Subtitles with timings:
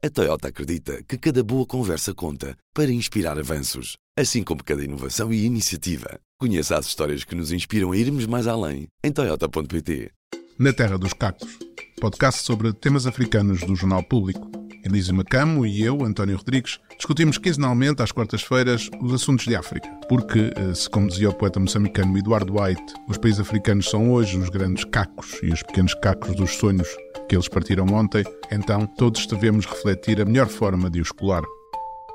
[0.00, 5.32] A Toyota acredita que cada boa conversa conta para inspirar avanços, assim como cada inovação
[5.32, 6.20] e iniciativa.
[6.38, 10.12] Conheça as histórias que nos inspiram a irmos mais além em Toyota.pt.
[10.56, 11.58] Na Terra dos Cacos,
[12.00, 14.48] podcast sobre temas africanos do Jornal Público.
[14.84, 19.88] Elise Macamo e eu, António Rodrigues, discutimos quinzenalmente às quartas-feiras os assuntos de África.
[20.08, 24.38] Porque, eh, se como dizia o poeta moçambicano Eduardo White, os países africanos são hoje
[24.38, 26.88] os grandes cacos e os pequenos cacos dos sonhos
[27.28, 31.42] que eles partiram ontem, então todos devemos refletir a melhor forma de os colar.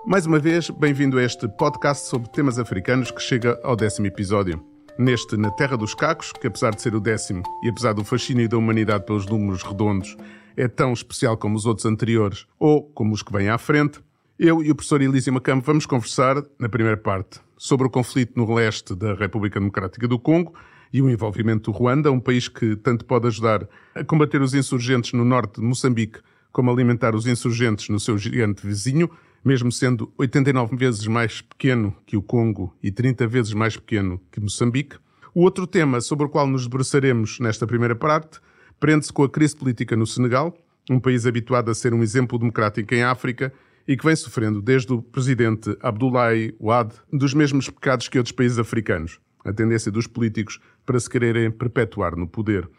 [0.06, 4.62] Mais uma vez, bem-vindo a este podcast sobre temas africanos que chega ao décimo episódio.
[4.98, 8.50] Neste Na Terra dos Cacos, que apesar de ser o décimo e apesar do fascínio
[8.50, 10.18] da humanidade pelos números redondos,
[10.56, 14.00] é tão especial como os outros anteriores ou como os que vêm à frente,
[14.40, 18.52] eu e o professor Elísio Macampo vamos conversar, na primeira parte, sobre o conflito no
[18.54, 20.54] leste da República Democrática do Congo
[20.92, 25.14] e o envolvimento do Ruanda, um país que tanto pode ajudar a combater os insurgentes
[25.14, 26.20] no norte de Moçambique,
[26.52, 29.10] como alimentar os insurgentes no seu gigante vizinho,
[29.46, 34.40] mesmo sendo 89 vezes mais pequeno que o Congo e 30 vezes mais pequeno que
[34.40, 34.98] Moçambique.
[35.34, 38.40] O outro tema sobre o qual nos debruçaremos nesta primeira parte
[38.80, 40.56] prende-se com a crise política no Senegal,
[40.90, 43.54] um país habituado a ser um exemplo democrático em África
[43.88, 48.60] e que vem sofrendo desde o presidente Abdoulaye Wade dos mesmos pecados que outros países
[48.60, 52.70] africanos a tendência dos políticos para se quererem perpetuar no poder.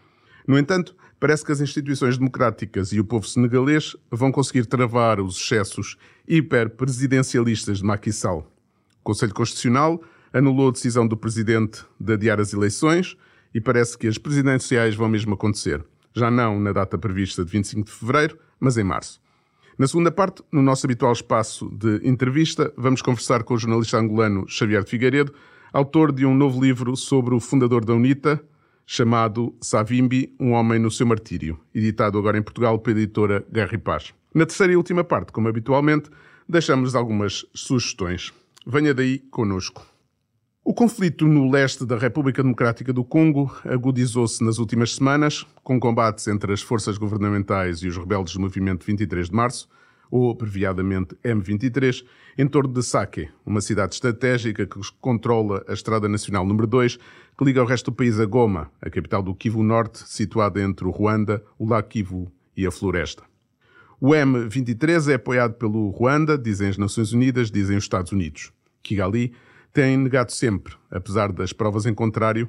[0.46, 5.36] No entanto, parece que as instituições democráticas e o povo senegalês vão conseguir travar os
[5.36, 5.96] excessos
[6.28, 8.50] hiperpresidencialistas de Macky Sall.
[9.00, 13.16] O Conselho Constitucional anulou a decisão do presidente de adiar as eleições
[13.54, 15.84] e parece que as presidenciais vão mesmo acontecer.
[16.12, 19.20] Já não na data prevista de 25 de fevereiro, mas em março.
[19.78, 24.44] Na segunda parte, no nosso habitual espaço de entrevista, vamos conversar com o jornalista angolano
[24.48, 25.32] Xavier de Figueiredo
[25.74, 28.40] autor de um novo livro sobre o fundador da UNITA,
[28.86, 33.78] chamado Savimbi, um homem no seu martírio, editado agora em Portugal pela editora Guerra e
[33.78, 34.14] Paz.
[34.32, 36.08] Na terceira e última parte, como habitualmente,
[36.48, 38.32] deixamos algumas sugestões.
[38.64, 39.84] Venha daí conosco.
[40.66, 46.26] O conflito no leste da República Democrática do Congo agudizou-se nas últimas semanas, com combates
[46.26, 49.68] entre as forças governamentais e os rebeldes do movimento 23 de março,
[50.10, 52.02] ou abreviadamente M23,
[52.38, 57.44] em torno de Sake, uma cidade estratégica que controla a Estrada Nacional número 2, que
[57.44, 60.90] liga o resto do país a Goma, a capital do Kivu Norte, situada entre o
[60.90, 63.22] Ruanda, o Lago Kivu e a Floresta.
[64.00, 68.50] O M23 é apoiado pelo Ruanda, dizem as Nações Unidas, dizem os Estados Unidos.
[68.82, 69.34] Kigali
[69.74, 72.48] tem negado sempre, apesar das provas em contrário,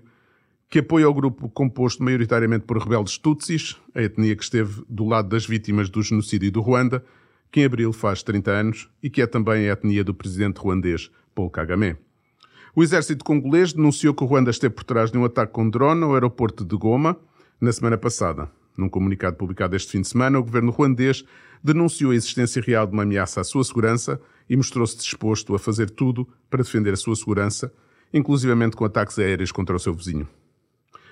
[0.69, 5.29] que apoia o grupo composto maioritariamente por rebeldes Tutsis, a etnia que esteve do lado
[5.29, 7.03] das vítimas do genocídio do Ruanda,
[7.51, 11.09] que em abril faz 30 anos e que é também a etnia do presidente ruandês
[11.33, 11.95] Paul Kagame.
[12.75, 16.03] O exército congolês denunciou que o Ruanda esteve por trás de um ataque com drone
[16.03, 17.17] ao aeroporto de Goma
[17.59, 18.51] na semana passada.
[18.77, 21.23] Num comunicado publicado este fim de semana, o governo ruandês
[21.63, 25.89] denunciou a existência real de uma ameaça à sua segurança e mostrou-se disposto a fazer
[25.89, 27.73] tudo para defender a sua segurança,
[28.13, 30.27] inclusivamente com ataques aéreos contra o seu vizinho.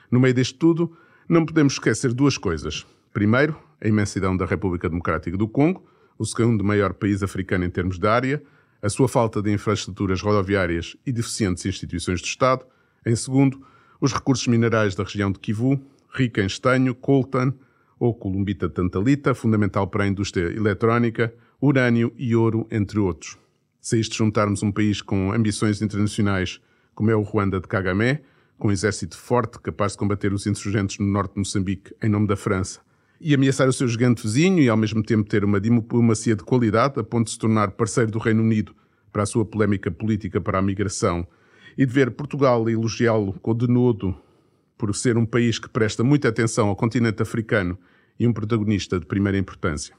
[0.09, 0.95] No meio deste tudo,
[1.27, 2.85] não podemos esquecer duas coisas.
[3.11, 5.83] Primeiro, a imensidão da República Democrática do Congo,
[6.17, 8.43] o segundo maior país africano em termos de área,
[8.81, 12.65] a sua falta de infraestruturas rodoviárias e deficientes instituições de Estado.
[13.05, 13.65] Em segundo,
[13.99, 15.81] os recursos minerais da região de Kivu,
[16.13, 17.53] rica em estanho, coltan
[17.97, 21.33] ou columbita tantalita, fundamental para a indústria eletrónica,
[21.65, 23.37] urânio e ouro, entre outros.
[23.79, 26.59] Se isto juntarmos um país com ambições internacionais
[26.93, 28.19] como é o Ruanda de Kagame,
[28.57, 32.27] com um exército forte capaz de combater os insurgentes no norte de Moçambique em nome
[32.27, 32.81] da França,
[33.19, 36.99] e ameaçar o seu gigante vizinho e ao mesmo tempo ter uma diplomacia de qualidade
[36.99, 38.75] a ponto de se tornar parceiro do Reino Unido
[39.09, 41.25] para a sua polémica política para a migração
[41.77, 44.13] e de ver Portugal elogiá-lo com denodo
[44.77, 47.79] por ser um país que presta muita atenção ao continente africano
[48.19, 49.95] e um protagonista de primeira importância.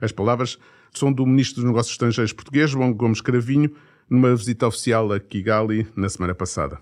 [0.00, 0.58] As palavras
[0.98, 3.70] são do Ministro dos Negócios Estrangeiros português, João Gomes Cravinho,
[4.08, 6.78] numa visita oficial a Kigali na semana passada.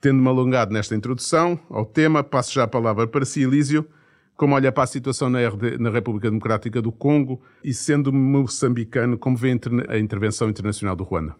[0.00, 3.86] Tendo-me alongado nesta introdução ao tema, passo já a palavra para si, Elísio,
[4.34, 9.18] como olha para a situação na, RD, na República Democrática do Congo e, sendo moçambicano,
[9.18, 9.54] como vê
[9.88, 11.36] a intervenção internacional do Ruanda?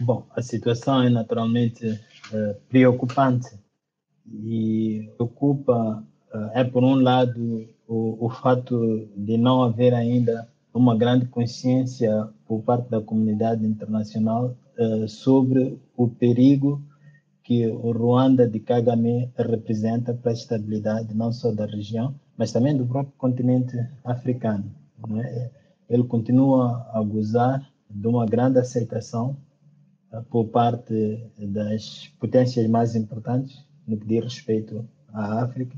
[0.00, 3.48] Bom, a situação é naturalmente uh, preocupante
[4.32, 10.48] e preocupa, uh, é por um lado, o, o fato de não haver ainda
[10.78, 16.80] uma grande consciência por parte da comunidade internacional uh, sobre o perigo
[17.42, 22.76] que o Ruanda de Kagame representa para a estabilidade não só da região, mas também
[22.76, 24.70] do próprio continente africano.
[25.08, 25.50] Né?
[25.88, 29.36] Ele continua a gozar de uma grande aceitação
[30.12, 35.74] eh, por parte das potências mais importantes no que diz respeito à África.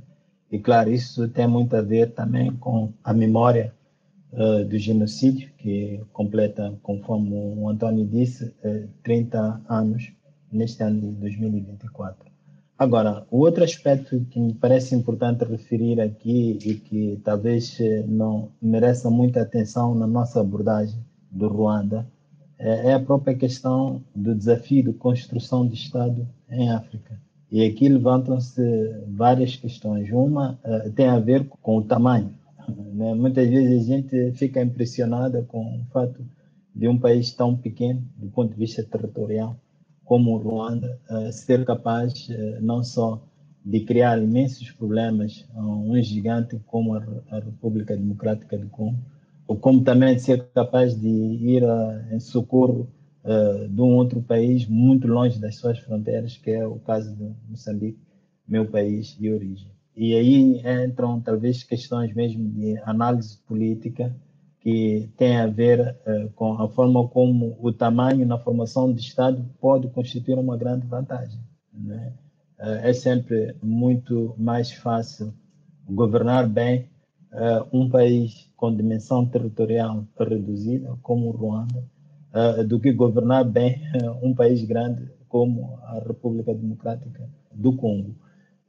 [0.50, 3.72] E, claro, isso tem muito a ver também com a memória
[4.32, 10.12] uh, do genocídio, que completa, conforme o Antônio disse, uh, 30 anos
[10.52, 12.30] neste ano de 2024.
[12.78, 17.78] Agora, o outro aspecto que me parece importante referir aqui e que talvez
[18.08, 20.98] não mereça muita atenção na nossa abordagem
[21.30, 22.06] do Ruanda
[22.58, 27.20] é, a própria questão do desafio de construção de Estado em África.
[27.50, 28.62] E aqui levantam-se
[29.08, 30.10] várias questões.
[30.10, 30.58] Uma
[30.94, 32.32] tem a ver com o tamanho.
[32.68, 33.14] Né?
[33.14, 36.24] Muitas vezes a gente fica impressionada com o fato
[36.74, 39.56] de um país tão pequeno, do ponto de vista territorial,
[40.04, 43.22] como o Ruanda, uh, ser capaz uh, não só
[43.64, 47.00] de criar imensos problemas a um gigante como a,
[47.38, 48.98] República Democrática do Congo,
[49.60, 52.88] como também ser capaz de ir a, em socorro
[53.68, 57.98] de um outro país muito longe das suas fronteiras, que é o caso de Moçambique,
[58.48, 59.70] meu país de origem.
[59.96, 64.14] E aí entram talvez questões mesmo de análise política
[64.60, 69.44] que tem a ver uh, com a forma como o tamanho na formação de Estado
[69.58, 71.40] pode constituir uma grande vantagem.
[71.72, 72.12] Né?
[72.58, 75.32] Uh, é sempre muito mais fácil
[75.88, 76.90] governar bem
[77.32, 81.82] uh, um país com dimensão territorial reduzida, como o Ruanda,
[82.68, 83.82] do que governar bem
[84.22, 88.14] um país grande como a República Democrática do Congo.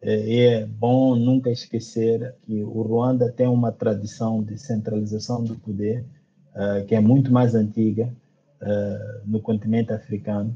[0.04, 6.04] E é bom nunca esquecer que o Ruanda tem uma tradição de centralização do poder
[6.88, 8.12] que é muito mais antiga
[9.26, 10.54] no continente africano,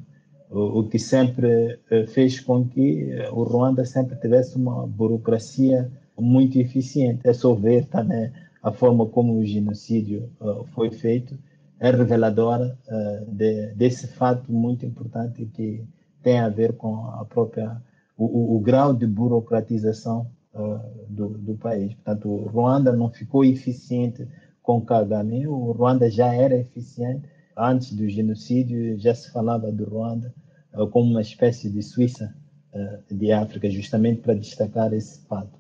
[0.50, 7.22] o, que sempre fez com que o Ruanda sempre tivesse uma burocracia muito eficiente.
[7.24, 8.32] É só ver também
[8.66, 11.38] a forma como o genocídio uh, foi feito,
[11.80, 15.84] é reveladora uh, de, desse fato muito importante que
[16.24, 17.80] tem a ver com a própria
[18.18, 20.80] o, o, grau de burocratização uh,
[21.10, 21.94] do, do, país.
[21.96, 24.28] Portanto, Ruanda não ficou eficiente
[24.62, 30.34] com Kagame, o Ruanda já era eficiente antes do genocídio, já se falava do Ruanda
[30.92, 32.36] como uma espécie de Suíça
[33.10, 35.58] de África, justamente para destacar esse fato.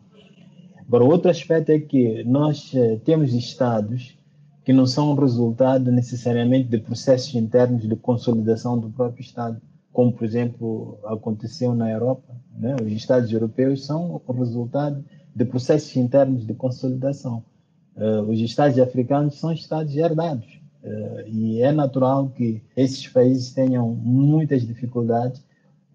[0.86, 2.74] Agora, outro aspecto é que nós
[3.06, 4.18] temos estados
[4.66, 9.62] que não são resultado necessariamente de processos internos de consolidação do próprio Estado,
[9.96, 12.36] como, por exemplo, aconteceu na Europa.
[12.60, 12.76] Né?
[12.84, 15.02] Os Estados europeus são o resultado
[15.34, 17.42] de processos internos de consolidação.
[17.96, 20.60] Uh, os Estados africanos são Estados herdados.
[20.84, 25.40] Uh, e é natural que esses países tenham muitas dificuldades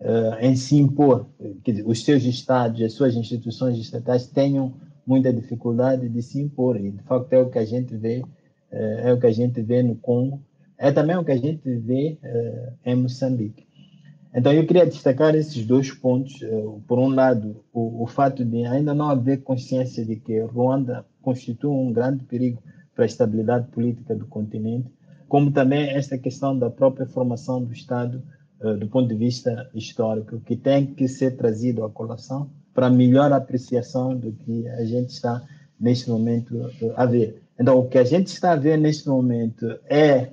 [0.00, 1.26] uh, em se impor,
[1.62, 4.72] que os seus estados, as suas instituições estatais tenham
[5.06, 6.80] muita dificuldade de se impor.
[6.80, 8.24] E, de facto, é o que a gente vê,
[8.70, 10.40] é o que a gente vê no Congo,
[10.78, 12.16] é também o que a gente vê
[12.86, 13.69] em Moçambique.
[14.34, 16.40] Então, eu queria destacar esses dois pontos.
[16.86, 21.70] por um lado, o, o fato de ainda não haver consciência de que Ruanda constitui
[21.70, 22.62] um grande perigo
[22.94, 24.88] para a estabilidade política do continente,
[25.28, 28.22] como também esta questão da própria formação do Estado
[28.62, 33.32] eh, do ponto de vista histórico, que tem que ser trazido à colação para melhor
[33.32, 35.42] apreciação do que a gente está
[35.78, 37.42] neste momento eh, a ver.
[37.58, 40.32] Então, o que a gente está a ver neste momento é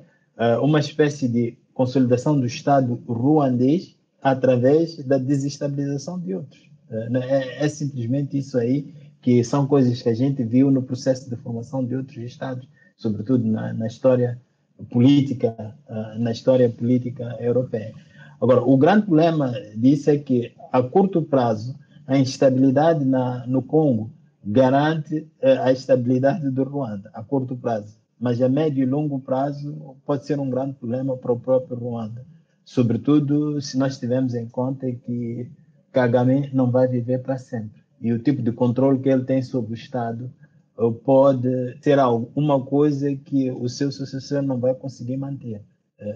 [0.62, 6.60] uma espécie de consolidação do Estado ruandês através da desestabilização de outros.
[6.90, 8.92] Uh, é, é, simplesmente isso aí,
[9.22, 13.46] que são coisas que a gente viu no processo de formação de outros Estados, sobretudo
[13.46, 14.42] na, na história
[14.90, 17.94] política, uh, na história política europeia.
[18.42, 21.76] Agora, o grande problema disso é que, a curto prazo,
[22.08, 24.12] a instabilidade na, no Congo
[24.44, 27.98] garante eh, a estabilidade do Ruanda, a curto prazo.
[28.20, 32.26] Mas a médio e longo prazo pode ser um grande problema para o próprio Ruanda.
[32.66, 35.50] Sobretudo se nós tivermos em conta que
[35.92, 37.82] Kagame não vai viver para sempre.
[38.02, 40.32] E o tipo de controle que ele tem sobre o Estado
[40.78, 45.64] eh, pode ser alguma coisa que o seu sucessor não vai conseguir manter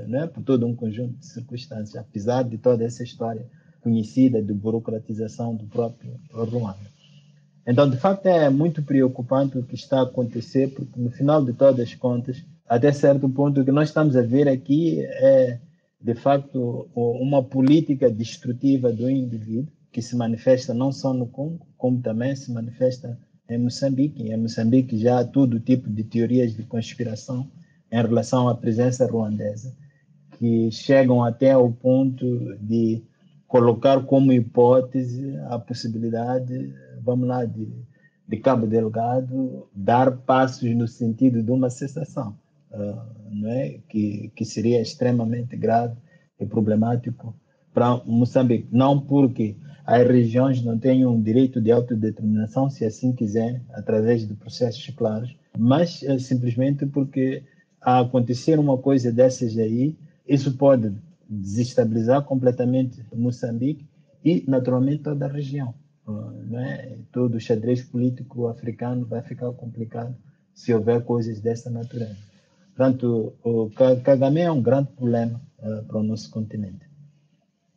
[0.07, 3.45] né, por todo um conjunto de circunstâncias, apesar de toda essa história
[3.81, 6.90] conhecida de burocratização do próprio Ruanda.
[7.65, 11.53] Então, de facto, é muito preocupante o que está a acontecer, porque no final de
[11.53, 15.59] todas as contas, até certo ponto, o que nós estamos a ver aqui é,
[15.99, 22.01] de facto, uma política destrutiva do indivíduo, que se manifesta não só no Congo, como
[22.01, 24.31] também se manifesta em Moçambique.
[24.31, 27.51] Em Moçambique já há todo tipo de teorias de conspiração
[27.91, 29.75] em relação à presença ruandesa,
[30.37, 33.03] que chegam até ao ponto de
[33.51, 37.67] colocar como hipótese a possibilidade, vamos lá, de,
[38.25, 42.39] de Cabo Delgado dar passos no sentido de uma cessação,
[42.71, 43.79] uh, não é?
[43.89, 45.97] que, que seria extremamente grave
[46.39, 47.35] e problemático
[47.73, 48.69] para Moçambique.
[48.71, 54.87] Não porque as regiões não tenham direito de autodeterminação, se assim quiser, através de processos
[54.95, 57.43] claros, mas é simplesmente porque
[57.81, 60.93] a acontecer uma coisa dessas aí, isso pode
[61.31, 63.87] desestabilizar completamente Moçambique
[64.23, 65.73] e, naturalmente, toda a região.
[66.47, 66.97] Né?
[67.11, 70.15] Todo o xadrez político africano vai ficar complicado
[70.53, 72.17] se houver coisas dessa natureza.
[72.75, 73.69] Portanto, o
[74.03, 76.90] Kagame é um grande problema uh, para o nosso continente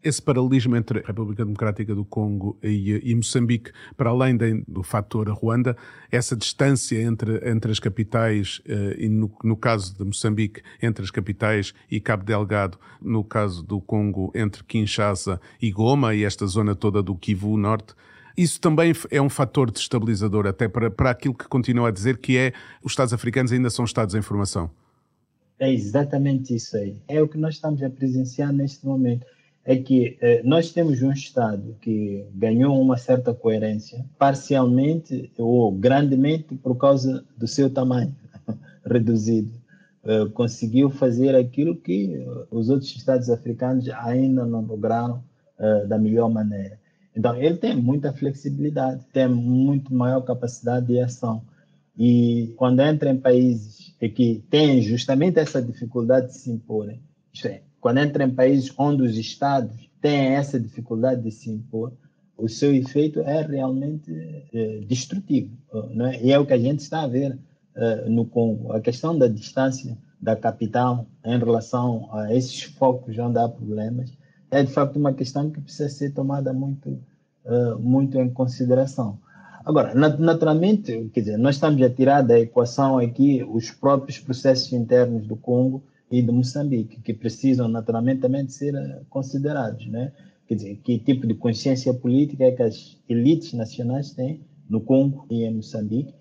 [0.04, 4.82] esse paralelismo entre a República Democrática do Congo e, e Moçambique, para além de, do
[4.82, 5.74] fator Ruanda,
[6.12, 11.10] essa distância entre, entre as capitais, uh, e no, no, caso de Moçambique, entre as
[11.10, 16.74] capitais e Cabo Delgado, no caso do Congo, entre Kinshasa e Goma, e esta zona
[16.74, 17.94] toda do Kivu Norte,
[18.36, 22.36] isso também é um fator destabilizador, até para, para aquilo que continua a dizer, que
[22.36, 24.70] é os Estados africanos ainda são Estados em formação.
[25.58, 27.00] É exatamente isso aí.
[27.06, 29.24] É o que nós estamos a presenciar neste momento
[29.64, 36.54] é que eh, nós temos um Estado que ganhou uma certa coerência, parcialmente ou grandemente
[36.56, 38.14] por causa do seu tamanho
[38.84, 39.64] reduzido.
[40.06, 45.24] Eh, conseguiu fazer aquilo que eh, os outros Estados africanos ainda não lograram
[45.58, 46.78] eh, da melhor maneira.
[47.16, 51.42] Então, ele tem muita flexibilidade, tem muito maior capacidade de ação.
[51.96, 57.00] E quando entra em países que têm justamente essa dificuldade de se imporem,
[57.32, 61.92] isto é, quando entra em países onde os Estados têm essa dificuldade de se impor,
[62.34, 64.10] o seu efeito é realmente
[64.54, 65.50] é, destrutivo.
[65.90, 66.18] Né?
[66.22, 67.38] E é o que a gente está a ver
[67.76, 68.72] é, no Congo.
[68.72, 74.16] A questão da distância da capital em relação a esses focos onde há problemas
[74.50, 76.98] é de facto uma questão que precisa ser tomada muito,
[77.44, 79.18] é, muito em consideração.
[79.62, 85.26] Agora, naturalmente, quer dizer, nós estamos a tirar da equação aqui os próprios processos internos
[85.26, 90.12] do Congo e de Moçambique, que precisam naturalmente também de ser eh, considerados, né?
[90.46, 95.26] Quer dizer, que tipo de consciência política é que as elites nacionais têm no Congo
[95.30, 96.14] e em Moçambique.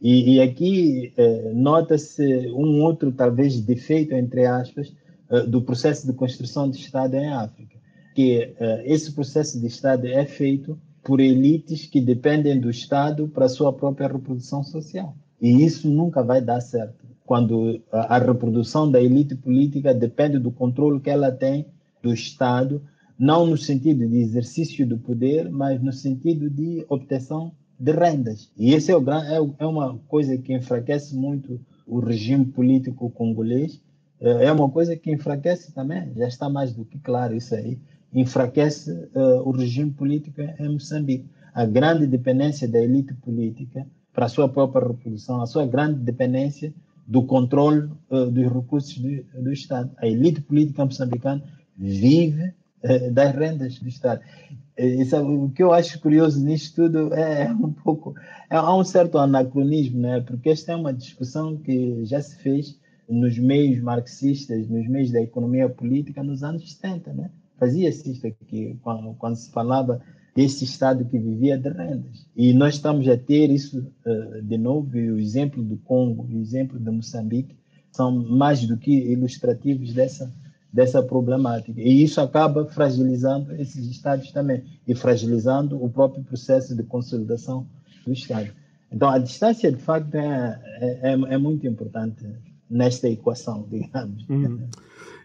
[0.00, 4.92] E, e aqui eh, nota-se um outro, talvez, defeito, entre aspas,
[5.30, 7.76] eh, do processo de construção de Estado em África,
[8.14, 13.46] que eh, esse processo de Estado é feito por elites que dependem do Estado para
[13.46, 15.14] a sua própria reprodução social.
[15.40, 20.98] E isso nunca vai dar certo quando a, reprodução da elite política depende do controle
[20.98, 21.64] que ela tem
[22.02, 22.82] do Estado,
[23.16, 28.50] não no sentido de exercício do poder, mas no sentido de obtenção de rendas.
[28.58, 33.80] E isso é, o, é, é uma coisa que enfraquece muito o regime político congolês.
[34.20, 37.78] É, é uma coisa que enfraquece também, já está mais do que claro isso aí,
[38.12, 41.30] enfraquece uh, o regime político em Moçambique.
[41.54, 46.74] A grande dependência da elite política para a sua própria reprodução, a sua grande dependência
[47.06, 49.90] do controle uh, dos recursos do, do, Estado.
[49.98, 51.42] A elite política moçambicana
[51.76, 52.52] vive
[52.84, 54.22] uh, das rendas do Estado.
[55.10, 58.14] Sabe, o que eu acho curioso nisto tudo é, é um pouco.
[58.48, 60.20] É, há um certo anacronismo, né?
[60.22, 65.20] porque esta é uma discussão que já se fez nos meios marxistas, nos meios da
[65.20, 67.12] economia política nos anos 70.
[67.12, 67.30] Né?
[67.58, 70.00] Fazia-se isto aqui, quando, quando se falava
[70.34, 72.26] desse Estado que vivia de rendas.
[72.36, 76.36] E nós estamos a ter isso uh, de novo, e o exemplo do Congo e
[76.36, 77.56] o exemplo de Moçambique
[77.90, 80.32] são mais do que ilustrativos dessa,
[80.72, 81.80] dessa problemática.
[81.80, 87.66] E isso acaba fragilizando esses Estados também, e fragilizando o próprio processo de consolidação
[88.06, 88.50] do Estado.
[88.92, 92.24] Então, a distância, de facto, é, é, é, é muito importante
[92.68, 94.28] nesta equação, digamos.
[94.28, 94.68] Uhum.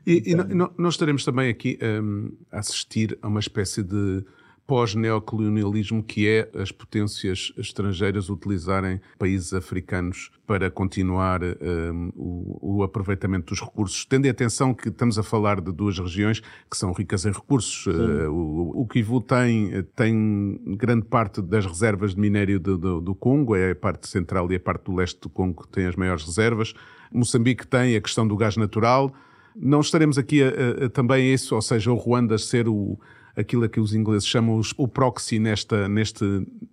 [0.05, 4.23] E, então, e, nós estaremos também aqui um, a assistir a uma espécie de
[4.67, 13.47] pós-neocolonialismo que é as potências estrangeiras utilizarem países africanos para continuar um, o, o, aproveitamento
[13.47, 17.25] dos recursos, tendo em atenção que estamos a falar de duas regiões que são ricas
[17.25, 17.85] em recursos.
[17.87, 23.15] Uh, o, o Kivu tem, tem grande parte das reservas de minério do, do, do
[23.15, 25.95] Congo, é a parte central e a parte do leste do Congo que tem as
[25.95, 26.73] maiores reservas.
[27.11, 29.13] Moçambique tem a questão do gás natural.
[29.55, 32.99] Não estaremos aqui a, a, a também isso, ou seja, o Ruanda ser o,
[33.35, 36.23] aquilo a que os ingleses chamam o proxy nesta, neste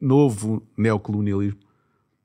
[0.00, 1.58] novo neocolonialismo?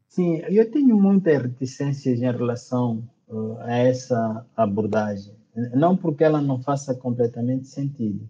[0.08, 5.34] Sim, eu tenho muitas reticências em relação uh, a essa abordagem.
[5.74, 8.30] Não porque ela não faça completamente sentido,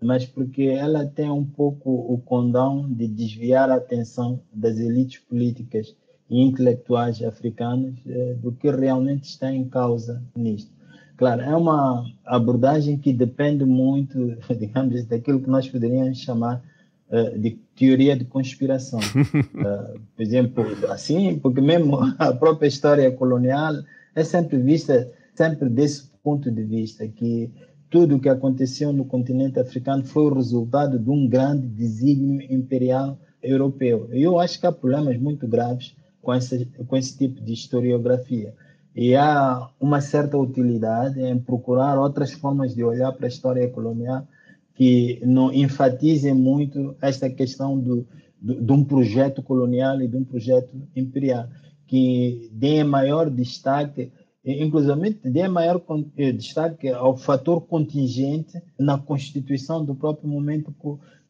[0.00, 5.96] mas porque ela tem um pouco o condão de desviar a atenção das elites políticas
[6.30, 10.77] e intelectuais africanas uh, do que realmente está em causa nisto.
[11.18, 16.62] Claro, é uma abordagem que depende muito, digamos, daquilo que nós poderíamos chamar
[17.10, 19.00] uh, de teoria de conspiração.
[19.00, 23.74] uh, por exemplo, assim, porque mesmo a própria história colonial
[24.14, 27.50] é sempre vista, sempre desse ponto de vista, que
[27.90, 33.18] tudo o que aconteceu no continente africano foi o resultado de um grande desígnio imperial
[33.42, 34.08] europeu.
[34.12, 38.54] Eu acho que há problemas muito graves com esse, com esse tipo de historiografia.
[39.00, 44.26] E há uma certa utilidade em procurar outras formas de olhar para a história colonial
[44.74, 48.04] que não enfatizem muito esta questão do,
[48.42, 51.46] do, de um projeto colonial e de um projeto imperial,
[51.86, 54.10] que dê maior destaque,
[54.44, 55.80] inclusive dê maior
[56.16, 60.74] eh, destaque ao fator contingente na constituição do próprio momento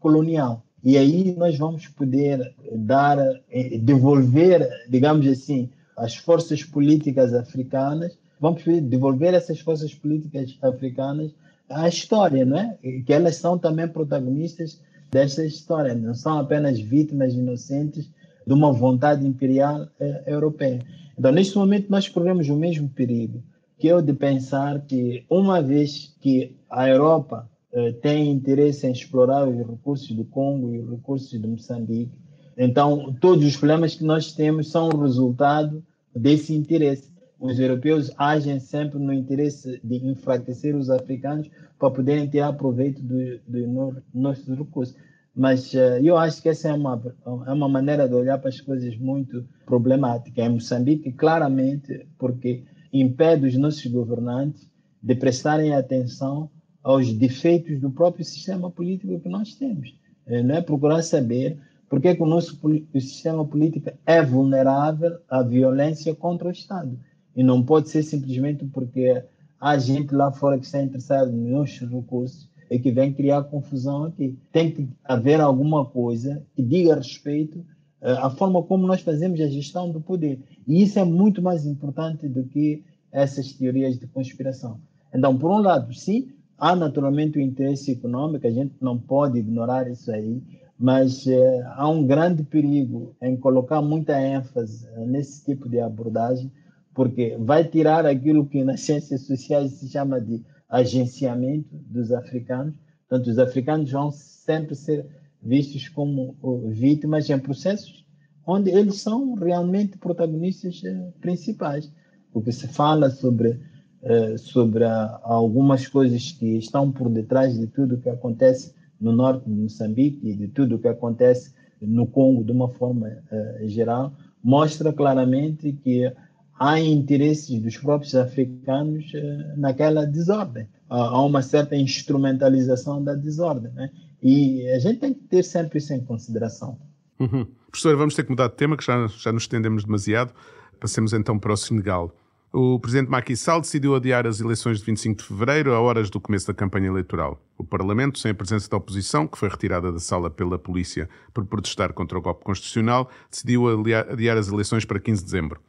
[0.01, 0.65] colonial.
[0.83, 3.19] E aí nós vamos poder dar,
[3.51, 11.33] eh, devolver, digamos assim, as forças políticas africanas, vamos devolver essas forças políticas africanas
[11.69, 12.79] à história, não é?
[13.05, 18.11] Que elas são também protagonistas desta história, não são apenas vítimas inocentes
[18.47, 20.81] de uma vontade imperial eh, europeia.
[21.19, 23.43] Então, neste momento, nós corremos o mesmo perigo,
[23.79, 28.93] que é o de pensar que, uma vez que a Europa eh, tem interesse em
[28.93, 32.13] explorar os recursos do Congo e os recursos de Moçambique.
[32.59, 35.81] Então, todos os problemas que nós temos são resultado
[36.15, 37.09] desse interesse.
[37.39, 41.49] Os europeus agem sempre no interesse de enfraquecer os africanos
[41.79, 44.97] para poderem tirar proveito dos do nossos recursos.
[45.33, 47.01] Mas uh, eu acho que essa é uma,
[47.47, 50.43] é uma maneira de olhar para as coisas muito problemática.
[50.43, 54.69] Em Moçambique, claramente, porque impede os nossos governantes
[55.01, 56.51] de prestarem atenção
[56.83, 59.95] aos defeitos do próprio sistema político que nós temos.
[60.27, 61.57] É, não é procurar saber
[61.89, 66.99] por que, que o nosso o sistema político é vulnerável à violência contra o Estado.
[67.35, 69.23] E não pode ser simplesmente porque
[69.61, 74.05] há gente lá fora que está interessada nos nossos recursos e que vem criar confusão
[74.05, 74.39] aqui.
[74.53, 77.65] Tem que haver alguma coisa que diga respeito
[78.03, 80.41] eh, à forma como nós fazemos a gestão do poder.
[80.67, 84.79] E isso é muito mais importante do que essas teorias de conspiração.
[85.15, 86.29] Então, por um lado, sim,
[86.59, 90.43] Há naturalmente o interesse econômico, a gente não pode ignorar isso aí,
[90.79, 96.53] mas eh, há um grande perigo em colocar muita ênfase nesse tipo de abordagem,
[96.95, 102.75] porque vai tirar aquilo que nas ciências sociais se chama de agenciamento dos africanos.
[103.09, 105.07] Portanto, os africanos vão sempre ser
[105.43, 106.37] vistos como
[106.69, 108.07] vítimas em processos
[108.47, 111.93] onde eles são realmente protagonistas eh, principais.
[112.33, 113.61] Porque se fala sobre
[114.01, 114.85] eh, sobre
[115.23, 120.35] algumas coisas que estão por detrás de tudo que acontece no norte de Moçambique e
[120.35, 126.13] de tudo que acontece no Congo de uma forma uh, geral, mostra claramente que
[126.59, 130.67] há interesses dos próprios africanos uh, naquela desordem.
[130.89, 133.73] há uma certa instrumentalização da desordem.
[133.73, 133.91] Né?
[134.23, 136.77] E a gente tem que ter sempre isso em consideração.
[137.21, 137.47] Uhum.
[137.71, 140.33] Professor, vamos ter que mudar de tema, que já, já nos estendemos demasiado.
[140.81, 142.13] Passemos então para o Senegal.
[142.51, 146.19] O presidente Macky Sall decidiu adiar as eleições de 25 de fevereiro a horas do
[146.19, 147.39] começo da campanha eleitoral.
[147.59, 151.45] O Parlamento, sem a presença da oposição, que foi retirada da sala pela polícia por
[151.45, 155.61] protestar contra o golpe constitucional, decidiu adiar as eleições para 15 de dezembro.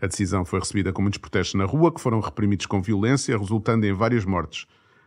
[0.00, 3.86] A decisão foi recebida com muitos protestos na rua, que foram reprimidos com violência, resultando
[3.86, 4.66] em várias mortes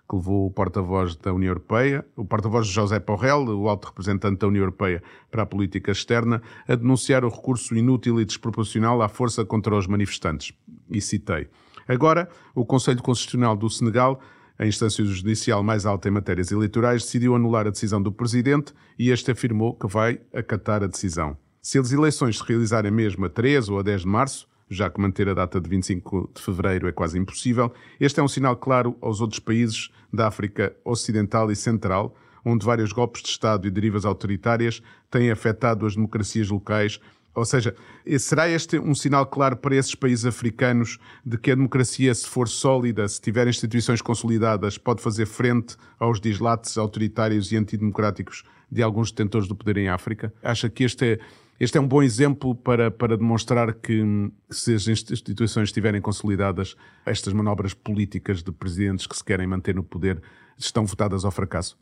[0.10, 4.48] que levou o porta-voz da União Europeia, o porta-voz José Porrel, o alto representante da
[4.48, 9.45] União Europeia para a política externa, a denunciar o recurso inútil e desproporcional à força
[9.45, 10.52] contra os manifestantes.
[10.89, 11.48] E citei.
[11.88, 14.19] Agora, o Conselho Constitucional do Senegal,
[14.58, 19.12] a instância judicial mais alta em matérias eleitorais, decidiu anular a decisão do Presidente e
[19.12, 21.38] este afirmou que vai acatar a decisão.
[21.62, 25.01] Se as eleições se realizarem mesmo a 3 ou a 10 de março, já que
[25.01, 28.95] manter a data de 25 de fevereiro é quase impossível, este é um sinal claro
[29.01, 34.05] aos outros países da África Ocidental e Central, onde vários golpes de Estado e derivas
[34.05, 36.99] autoritárias têm afetado as democracias locais.
[37.36, 37.75] Ou seja,
[38.17, 42.47] será este um sinal claro para esses países africanos de que a democracia, se for
[42.47, 49.12] sólida, se tiver instituições consolidadas, pode fazer frente aos dislates autoritários e antidemocráticos de alguns
[49.12, 50.34] detentores do poder em África?
[50.43, 51.19] Acha que este é
[51.60, 54.02] este é um bom exemplo para, para demonstrar que,
[54.50, 59.84] se as instituições estiverem consolidadas, estas manobras políticas de presidentes que se querem manter no
[59.84, 60.22] poder
[60.58, 61.78] estão votadas ao fracasso?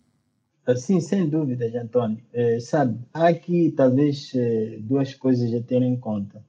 [0.76, 2.22] Sim, sem dúvida, António.
[2.34, 6.44] É, sabe, há aqui talvez é, duas coisas a ter em conta.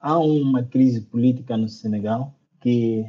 [0.00, 3.04] Há uma crise política no Senegal que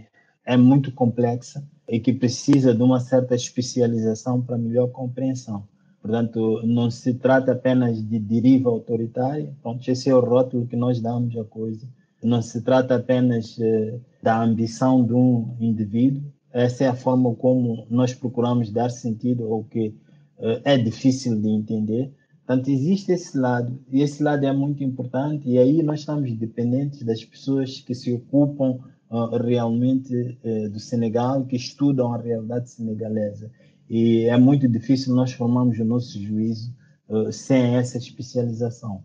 [0.46, 5.68] é muito complexa e que precisa de uma certa especialização para melhor compreensão.
[6.02, 11.00] Portanto, não se trata apenas de deriva autoritária, pronto, esse é o rótulo que nós
[11.00, 11.88] damos à coisa.
[12.24, 17.86] Não se trata apenas eh, da ambição de um indivíduo, essa é a forma como
[17.90, 19.96] nós procuramos dar sentido ao que
[20.40, 22.12] eh, é difícil de entender.
[22.46, 27.04] Portanto, existe esse lado, e esse lado é muito importante, e aí nós estamos dependentes
[27.04, 33.50] das pessoas que se ocupam uh, realmente uh, do Senegal, que estudam a realidade senegalesa
[33.94, 36.74] e é muito difícil nós formarmos o nosso juízo
[37.10, 39.04] uh, sem essa especialização.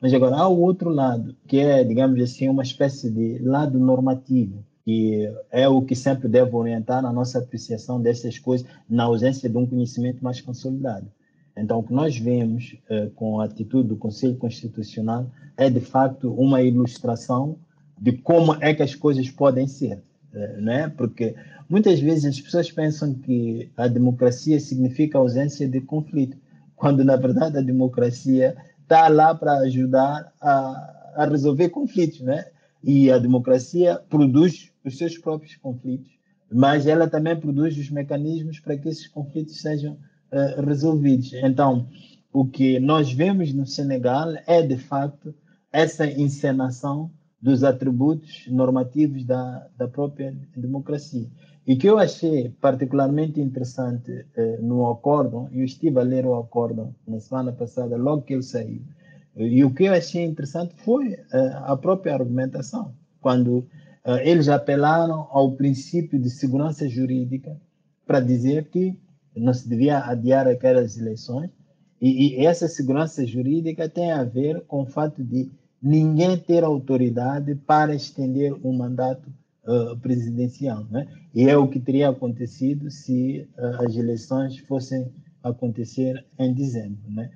[0.00, 4.64] Mas agora há o outro lado, que é, digamos assim, uma espécie de lado normativo,
[4.84, 9.56] que é o que sempre deve orientar a nossa apreciação dessas coisas na ausência de
[9.56, 11.10] um conhecimento mais consolidado.
[11.56, 16.32] Então, o que nós vemos eh, com a atitude do Conselho Constitucional é, de facto,
[16.32, 17.56] uma ilustração
[18.00, 20.00] de como é que as coisas podem ser,
[20.32, 20.88] né?
[20.96, 21.34] Porque
[21.68, 26.36] muitas vezes as pessoas pensam que a democracia significa ausência de conflito,
[26.74, 32.46] quando na verdade a democracia está lá para ajudar a, a resolver conflitos, né?
[32.82, 36.10] E a democracia produz os seus próprios conflitos,
[36.50, 41.32] mas ela também produz os mecanismos para que esses conflitos sejam uh, resolvidos.
[41.34, 41.88] Então,
[42.32, 45.34] o que nós vemos no Senegal é, de facto,
[45.72, 47.10] essa encenação
[47.42, 51.26] dos atributos normativos da, da própria democracia.
[51.66, 56.94] E que eu achei particularmente interessante eh, no acórdão, eu estive a ler o acórdão
[57.06, 58.82] na semana passada, logo que ele saiu,
[59.36, 63.66] e o que eu achei interessante foi eh, a própria argumentação, quando
[64.04, 67.56] eh, eles apelaram ao princípio de segurança jurídica
[68.06, 68.96] para dizer que
[69.36, 71.50] não se devia adiar aquelas eleições,
[72.00, 75.48] e, e essa segurança jurídica tem a ver com o fato de
[75.82, 79.28] ninguém ter autoridade para estender um mandato
[79.66, 80.84] uh, presidencial.
[80.90, 81.08] Né?
[81.34, 85.10] E é o que teria acontecido se uh, as eleições fossem
[85.42, 87.02] acontecer em dezembro.
[87.08, 87.30] Né?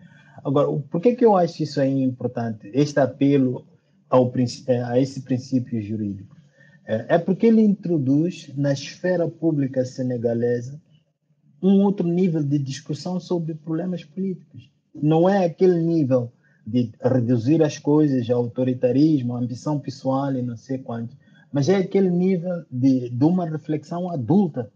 [0.44, 3.66] Agora, por que, que eu acho isso aí importante, este apelo
[4.08, 4.32] ao,
[4.68, 6.36] eh, a esse princípio jurídico?
[6.86, 10.80] É porque ele introduz na esfera pública senegalesa
[11.60, 14.70] um outro nível de discussão sobre problemas políticos.
[14.94, 16.30] Não é aquele nível
[16.66, 21.16] de reduzir as coisas, autoritarismo, ambição pessoal e não sei quanto,
[21.52, 24.70] mas é aquele nível de, de uma reflexão adulta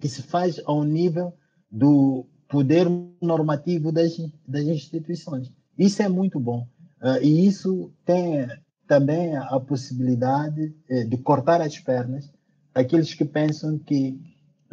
[0.00, 1.32] que se faz ao nível
[1.70, 2.86] do poder
[3.22, 5.52] normativo das, das instituições.
[5.78, 6.66] Isso é muito bom.
[7.00, 8.48] Uh, e isso tem
[8.88, 12.32] também a possibilidade eh, de cortar as pernas
[12.74, 14.18] aqueles que pensam que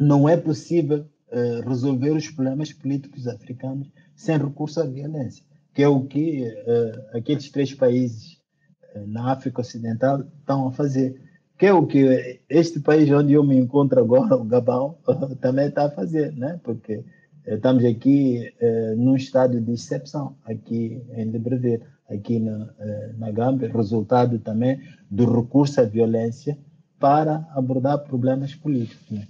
[0.00, 5.44] não é possível eh, resolver os problemas políticos africanos sem recurso à violência
[5.76, 8.38] que é o que uh, aqueles três países
[8.94, 11.20] uh, na África Ocidental estão a fazer,
[11.58, 14.96] que é o que este país onde eu me encontro agora, o Gabão,
[15.38, 16.58] também está a fazer, né?
[16.64, 17.04] Porque
[17.46, 18.52] estamos aqui
[18.96, 22.70] num estado de exceção, aqui em Libreville, aqui na,
[23.18, 26.58] na Gâmbia, resultado também do recurso à violência
[26.98, 29.08] para abordar problemas políticos.
[29.10, 29.28] Né?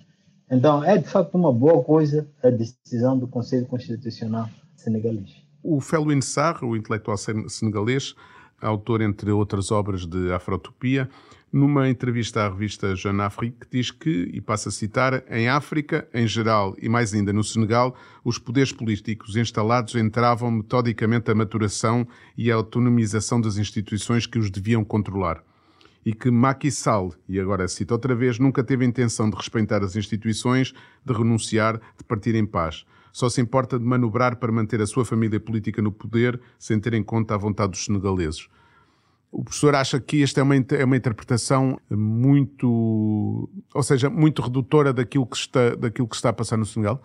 [0.50, 5.45] Então, é de facto uma boa coisa a decisão do Conselho Constitucional senegalês.
[5.68, 8.14] O Felwin Sarr, o intelectual senegalês,
[8.62, 11.10] autor, entre outras obras, de Afrotopia,
[11.52, 16.24] numa entrevista à revista Jeune Afrique, diz que, e passa a citar, em África, em
[16.24, 22.06] geral, e mais ainda no Senegal, os poderes políticos instalados entravam metodicamente a maturação
[22.38, 25.42] e a autonomização das instituições que os deviam controlar.
[26.04, 29.82] E que Macky Sall, e agora cito outra vez, nunca teve a intenção de respeitar
[29.82, 30.72] as instituições,
[31.04, 35.02] de renunciar, de partir em paz só se importa de manobrar para manter a sua
[35.02, 38.46] família política no poder sem ter em conta a vontade dos senegaleses.
[39.32, 44.92] O professor acha que esta é uma, é uma interpretação muito, ou seja, muito redutora
[44.92, 47.02] daquilo que, está, daquilo que está a passar no Senegal?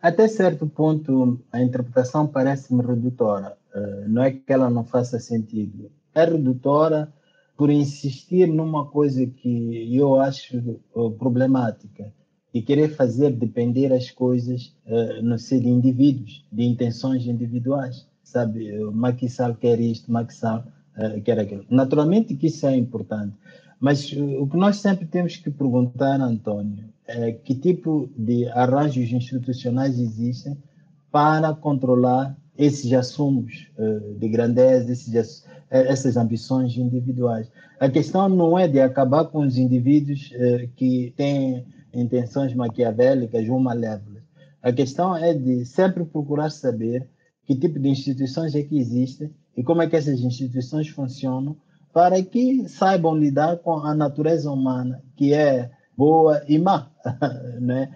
[0.00, 3.56] Até certo ponto, a interpretação parece-me redutora.
[3.74, 5.90] Eh, não é que ela não faça sentido.
[6.14, 7.12] É redutora
[7.56, 12.12] por insistir numa coisa que eu acho eh, problemática,
[12.58, 18.04] e querer fazer depender as coisas uh, no ser de indivíduos, de intenções individuais.
[18.24, 20.64] Sabe, Macky Sall quer isto, Sall
[20.96, 21.64] uh, quer aquilo.
[21.70, 23.32] Naturalmente que isso é importante,
[23.78, 29.12] mas uh, o que nós sempre temos que perguntar, Antônio, é que tipo de arranjos
[29.12, 30.58] institucionais existem
[31.12, 33.68] para controlar esses assumos
[34.18, 37.48] de grandeza, esses, essas ambições individuais.
[37.78, 40.32] A questão não é de acabar com os indivíduos
[40.76, 44.22] que têm intenções maquiavélicas ou malévolas.
[44.62, 47.08] A questão é de sempre procurar saber
[47.44, 51.56] que tipo de instituições é que existem e como é que essas instituições funcionam
[51.92, 56.90] para que saibam lidar com a natureza humana, que é boa e má,
[57.60, 57.90] né?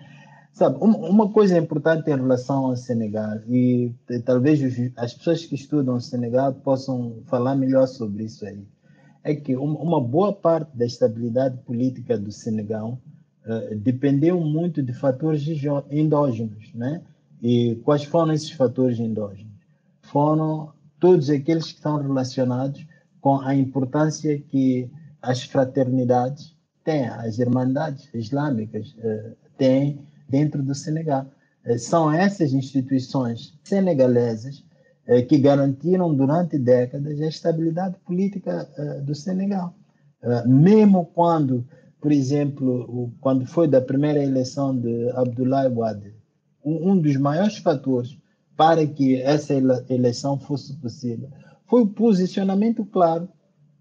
[0.52, 4.60] Sabe, uma coisa importante em relação ao Senegal, e talvez
[4.96, 8.66] as pessoas que estudam o Senegal possam falar melhor sobre isso aí,
[9.24, 12.98] é que uma boa parte da estabilidade política do Senegal
[13.46, 15.42] uh, dependeu muito de fatores
[15.90, 17.02] endógenos, né?
[17.42, 19.52] E quais foram esses fatores endógenos?
[20.02, 22.86] Foram todos aqueles que estão relacionados
[23.20, 24.88] com a importância que
[25.20, 31.26] as fraternidades têm, as irmandades islâmicas uh, têm dentro do Senegal.
[31.66, 34.64] Uh, são essas instituições senegalesas
[35.04, 39.74] eh, que garantiram durante décadas a estabilidade política eh, do Senegal.
[40.22, 41.66] Eh, mesmo quando,
[42.02, 46.12] por exemplo, quando foi da primeira eleição de Abdoulaye Wade,
[46.64, 48.18] um dos maiores fatores
[48.56, 49.54] para que essa
[49.88, 51.30] eleição fosse possível
[51.66, 53.28] foi o posicionamento claro,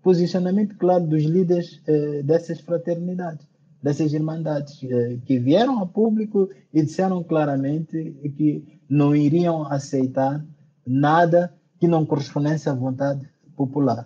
[0.03, 1.81] posicionamento claro dos líderes
[2.23, 3.45] dessas fraternidades,
[3.81, 4.79] dessas irmandades,
[5.25, 10.45] que vieram a público e disseram claramente que não iriam aceitar
[10.85, 14.05] nada que não correspondesse à vontade popular.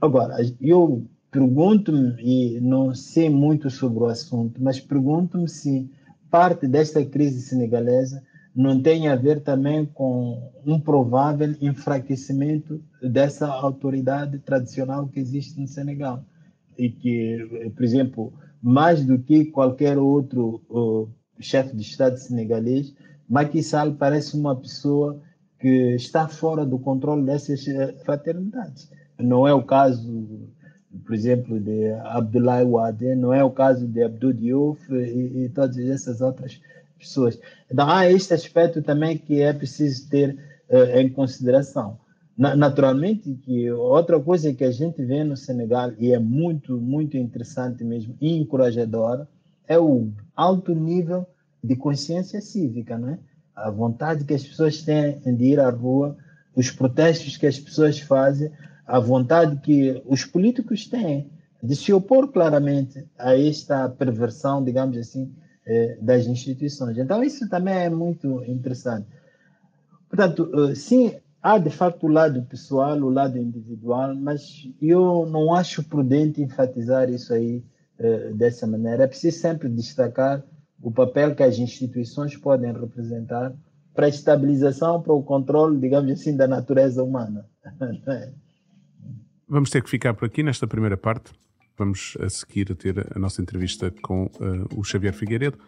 [0.00, 5.88] Agora, eu pergunto-me, e não sei muito sobre o assunto, mas pergunto-me se
[6.30, 8.22] parte desta crise senegalesa
[8.54, 15.66] não tem a ver também com um provável enfraquecimento dessa autoridade tradicional que existe no
[15.66, 16.24] Senegal.
[16.76, 22.94] E que, por exemplo, mais do que qualquer outro uh, chefe de Estado senegalês,
[23.28, 25.20] Macky Sall parece uma pessoa
[25.60, 28.90] que está fora do controle dessas eh, fraternidades.
[29.18, 30.19] Não é o caso,
[31.10, 35.76] por exemplo, de Abdoulaye Wade, não é o caso de Abdou Diouf e, e todas
[35.76, 36.60] essas outras
[36.96, 37.36] pessoas.
[37.68, 41.98] Então, há este aspecto também que é preciso ter uh, em consideração.
[42.38, 47.16] Na, naturalmente, que outra coisa que a gente vê no Senegal, e é muito, muito
[47.16, 49.26] interessante mesmo, e encorajadora,
[49.66, 51.26] é o alto nível
[51.60, 53.18] de consciência cívica, não é?
[53.56, 56.16] a vontade que as pessoas têm de ir à rua,
[56.54, 58.52] os protestos que as pessoas fazem,
[58.90, 61.30] a vontade que os políticos têm
[61.62, 65.32] de se opor claramente a esta perversão, digamos assim,
[65.64, 66.98] eh, das instituições.
[66.98, 69.06] Então, isso também é muito interessante.
[70.08, 75.54] Portanto, eh, sim, há de facto o lado pessoal, o lado individual, mas eu não
[75.54, 77.62] acho prudente enfatizar isso aí
[77.96, 79.04] eh, dessa maneira.
[79.04, 80.42] É preciso sempre destacar
[80.82, 83.52] o papel que as instituições podem representar
[83.94, 87.46] para a estabilização, para o controle, digamos assim, da natureza humana.
[89.52, 91.32] Vamos ter que ficar por aqui nesta primeira parte.
[91.76, 95.58] Vamos a seguir a ter a nossa entrevista com uh, o Xavier Figueiredo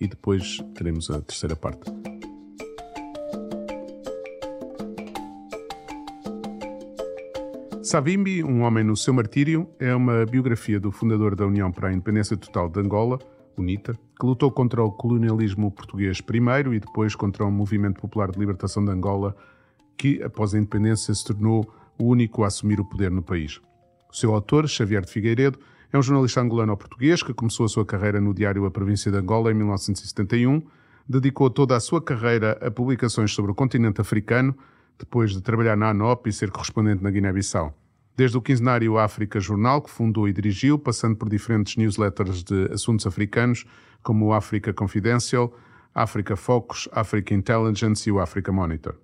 [0.00, 1.82] e depois teremos a terceira parte.
[7.82, 11.92] Savimbi, Um Homem no Seu Martírio, é uma biografia do fundador da União para a
[11.92, 13.18] Independência Total de Angola,
[13.54, 18.38] UNITA, que lutou contra o colonialismo português primeiro e depois contra o Movimento Popular de
[18.38, 19.36] Libertação de Angola,
[19.94, 23.60] que, após a independência, se tornou o único a assumir o poder no país.
[24.10, 25.58] O seu autor, Xavier de Figueiredo,
[25.92, 29.50] é um jornalista angolano-português que começou a sua carreira no diário A Província de Angola
[29.50, 30.62] em 1971,
[31.08, 34.56] dedicou toda a sua carreira a publicações sobre o continente africano,
[34.98, 37.74] depois de trabalhar na ANOP e ser correspondente na Guiné-Bissau
[38.16, 43.06] desde o quinzenário África Jornal, que fundou e dirigiu, passando por diferentes newsletters de assuntos
[43.06, 43.66] africanos,
[44.02, 45.54] como o Africa Confidential,
[45.94, 48.96] Africa Focus, Africa Intelligence e o Africa Monitor.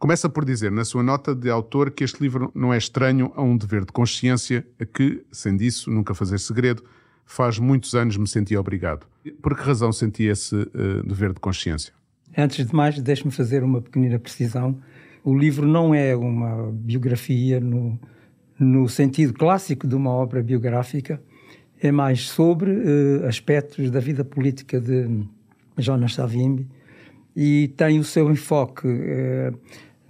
[0.00, 3.42] Começa por dizer na sua nota de autor que este livro não é estranho a
[3.42, 6.82] um dever de consciência, a que, sem disso nunca fazer segredo,
[7.26, 9.06] faz muitos anos me senti obrigado.
[9.42, 11.92] Por que razão senti esse uh, dever de consciência?
[12.34, 14.80] Antes de mais, deixe-me fazer uma pequenina precisão.
[15.22, 18.00] O livro não é uma biografia no,
[18.58, 21.22] no sentido clássico de uma obra biográfica,
[21.78, 25.26] é mais sobre uh, aspectos da vida política de
[25.76, 26.66] Jonas Savimbi
[27.36, 29.58] e tem o seu enfoque uh,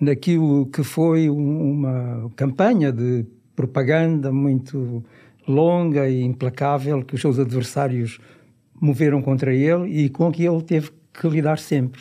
[0.00, 5.04] naquilo que foi uma campanha de propaganda muito
[5.46, 8.18] longa e implacável que os seus adversários
[8.80, 12.00] moveram contra ele e com que ele teve que lidar sempre.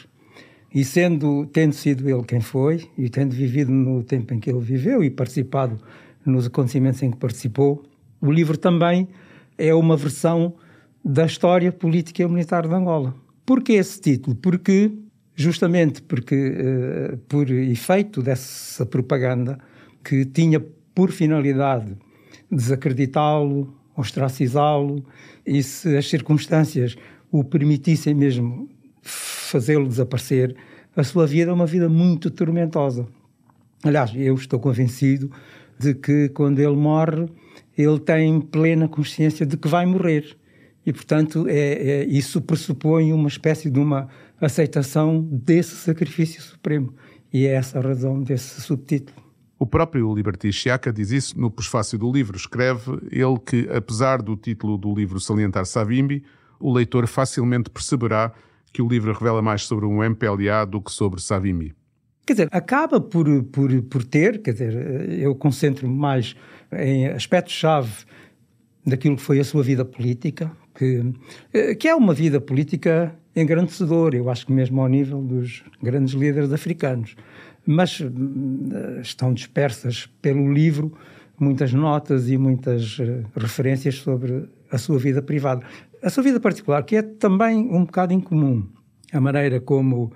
[0.74, 4.60] E sendo, tendo sido ele quem foi e tendo vivido no tempo em que ele
[4.60, 5.80] viveu e participado
[6.26, 7.84] nos acontecimentos em que participou.
[8.22, 9.08] O livro também
[9.58, 10.54] é uma versão
[11.04, 13.16] da história política e militar de Angola.
[13.46, 14.36] Por que esse título?
[14.36, 14.92] Porque,
[15.42, 19.58] justamente porque, uh, por efeito dessa propaganda,
[20.04, 20.60] que tinha
[20.94, 21.96] por finalidade
[22.52, 25.02] desacreditá-lo, ostracizá-lo,
[25.46, 26.98] e se as circunstâncias
[27.32, 28.68] o permitissem mesmo
[29.02, 30.58] fazê-lo desaparecer,
[30.94, 33.08] a sua vida é uma vida muito tormentosa.
[33.82, 35.32] Aliás, eu estou convencido
[35.80, 37.30] de que quando ele morre,
[37.78, 40.36] ele tem plena consciência de que vai morrer.
[40.86, 44.10] E, portanto, é, é, isso pressupõe uma espécie de uma
[44.42, 46.94] aceitação desse sacrifício supremo.
[47.32, 49.30] E é essa a razão desse subtítulo.
[49.60, 52.38] O próprio Liberty Chiaca diz isso no prefácio do livro.
[52.38, 56.24] Escreve ele que, apesar do título do livro salientar Savimbi,
[56.60, 58.32] o leitor facilmente perceberá
[58.72, 61.76] que o livro revela mais sobre um MPLA do que sobre Savimbi.
[62.26, 66.36] Quer dizer, acaba por, por, por ter, quer dizer, eu concentro-me mais
[66.72, 68.06] em aspectos-chave
[68.86, 74.30] daquilo que foi a sua vida política, que, que é uma vida política engrandecedor, eu
[74.30, 77.16] acho que mesmo ao nível dos grandes líderes africanos.
[77.66, 78.10] Mas uh,
[79.02, 80.94] estão dispersas pelo livro
[81.40, 85.66] muitas notas e muitas uh, referências sobre a sua vida privada.
[86.02, 88.66] A sua vida particular, que é também um bocado incomum.
[89.12, 90.12] A maneira como,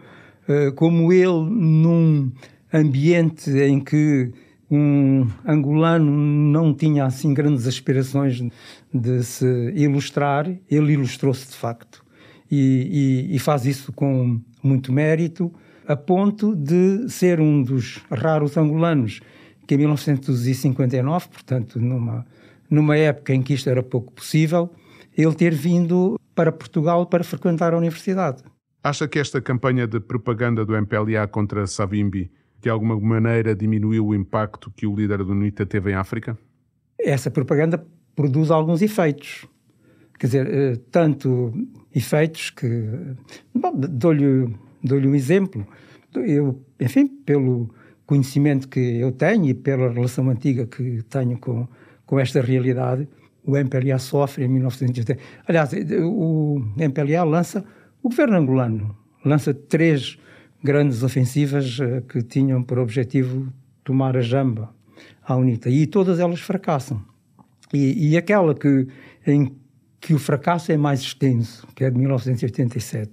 [0.47, 2.31] uh, como ele, num
[2.73, 4.31] ambiente em que
[4.69, 8.41] um angolano não tinha assim grandes aspirações
[8.91, 12.02] de se ilustrar, ele ilustrou-se de facto.
[12.55, 15.51] E, e, e, faz isso com muito mérito,
[15.87, 19.21] a ponto de ser um dos raros angolanos
[19.65, 22.23] que em 1959, portanto, numa,
[22.69, 24.69] numa época em que isto era pouco possível,
[25.17, 28.43] ele ter vindo para Portugal para frequentar a universidade.
[28.83, 32.29] Acha que esta campanha de propaganda do MPLA contra Savimbi
[32.61, 36.37] de alguma maneira diminuiu o impacto que o líder do UNITA teve em África?
[36.99, 37.83] Essa propaganda
[38.15, 39.47] produz alguns efeitos.
[40.23, 41.53] Quer dizer, eh, tanto
[41.93, 42.65] efeitos que.
[43.89, 45.67] Dou-lhe dou um exemplo.
[46.15, 47.69] Eu, enfim, pelo
[48.05, 51.67] conhecimento que eu tenho e pela relação antiga que tenho com,
[52.05, 53.05] com esta realidade,
[53.43, 55.21] o MPLA sofre em 1980.
[55.45, 55.71] Aliás,
[56.05, 57.65] o MPLA lança,
[58.01, 60.17] o governo angolano lança três
[60.63, 63.51] grandes ofensivas eh, que tinham por objetivo
[63.83, 64.73] tomar a jamba
[65.21, 67.03] à UNITA e todas elas fracassam.
[67.73, 68.87] E, e aquela que,
[69.27, 69.51] em
[70.03, 73.09] que o fracasso é mais extenso, que é de 1987,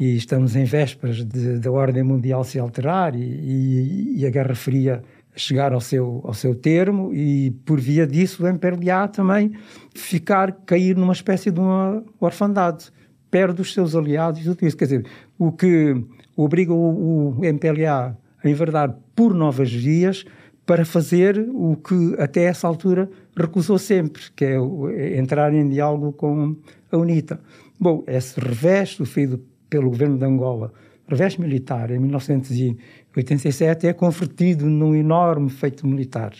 [0.00, 5.00] e estamos em vésperas da ordem mundial se alterar e, e, e, a Guerra Fria
[5.36, 9.52] chegar ao seu, ao seu termo e por via disso o MPLA também
[9.94, 12.90] ficar, cair numa espécie de uma orfandade,
[13.30, 14.76] perde os seus aliados e tudo isso.
[14.76, 15.06] Quer dizer,
[15.38, 16.04] o que
[16.36, 20.24] obriga o, o MPLA a enverdar por novas vias
[20.66, 26.12] para fazer o que até essa altura recusou sempre, que é, é entrar em diálogo
[26.12, 26.56] com
[26.90, 27.40] a UNITA.
[27.78, 30.72] Bom, esse revés sofrido pelo governo de Angola,
[31.08, 36.32] revés militar, em 1987, é convertido num enorme feito militar.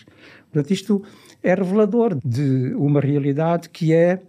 [0.51, 1.03] Portanto, isto
[1.43, 4.21] é revelador de uma realidade que é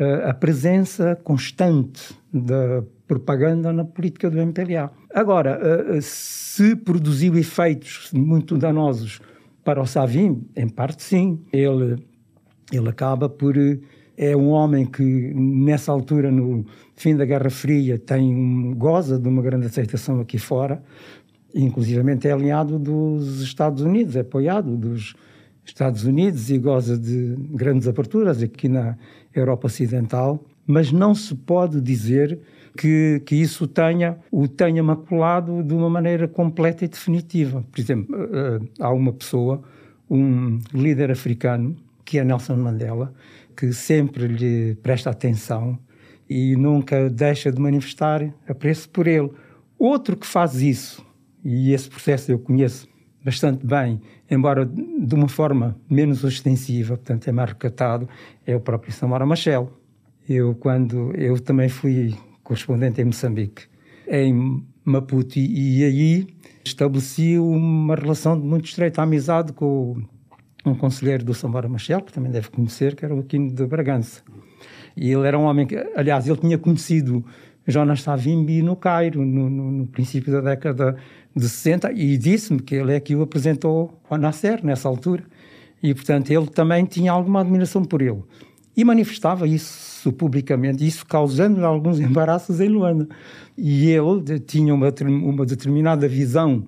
[0.00, 4.90] uh, a presença constante da propaganda na política do MPLA.
[5.14, 9.20] Agora, uh, se produziu efeitos muito danosos
[9.62, 11.40] para o Savim, em parte sim.
[11.52, 11.96] Ele,
[12.72, 13.54] ele acaba por.
[14.16, 15.02] É um homem que,
[15.34, 20.80] nessa altura, no fim da Guerra Fria, tem goza de uma grande aceitação aqui fora,
[21.52, 25.16] inclusivamente é aliado dos Estados Unidos, é apoiado dos
[25.64, 28.96] Estados Unidos e goza de grandes aberturas aqui na
[29.34, 32.38] Europa Ocidental, mas não se pode dizer
[32.76, 37.64] que, que isso tenha, o tenha maculado de uma maneira completa e definitiva.
[37.70, 39.62] Por exemplo, eh, eh, há uma pessoa,
[40.10, 43.12] um líder africano, que é Nelson Mandela,
[43.56, 45.78] que sempre lhe presta atenção
[46.28, 49.30] e nunca deixa de manifestar apreço por ele.
[49.78, 51.04] Outro que faz isso,
[51.44, 52.88] e esse processo eu conheço
[53.24, 58.08] bastante bem, embora de uma forma menos ostensiva, portanto é mais recatado,
[58.46, 59.72] é o próprio Samora Machel.
[60.28, 63.64] Eu, quando eu também fui correspondente em Moçambique,
[64.08, 66.26] em Maputo, e, aí
[66.64, 70.02] estabeleci uma relação de muito estreita amizade com
[70.64, 74.22] um conselheiro do Samora Machel, que também deve conhecer, que era o Aquino de Bragança.
[74.96, 77.24] E ele era um homem que, aliás, ele tinha conhecido
[77.66, 80.96] Jonas Savimbi no Cairo, no, no, no princípio da década
[81.34, 85.24] de 60, e disse-me que ele é que o apresentou ao Nasser, nessa altura.
[85.82, 88.22] E, portanto, ele também tinha alguma admiração por ele.
[88.76, 93.08] E manifestava isso publicamente, isso causando alguns embaraços em Luanda.
[93.56, 96.66] E ele tinha uma, uma determinada visão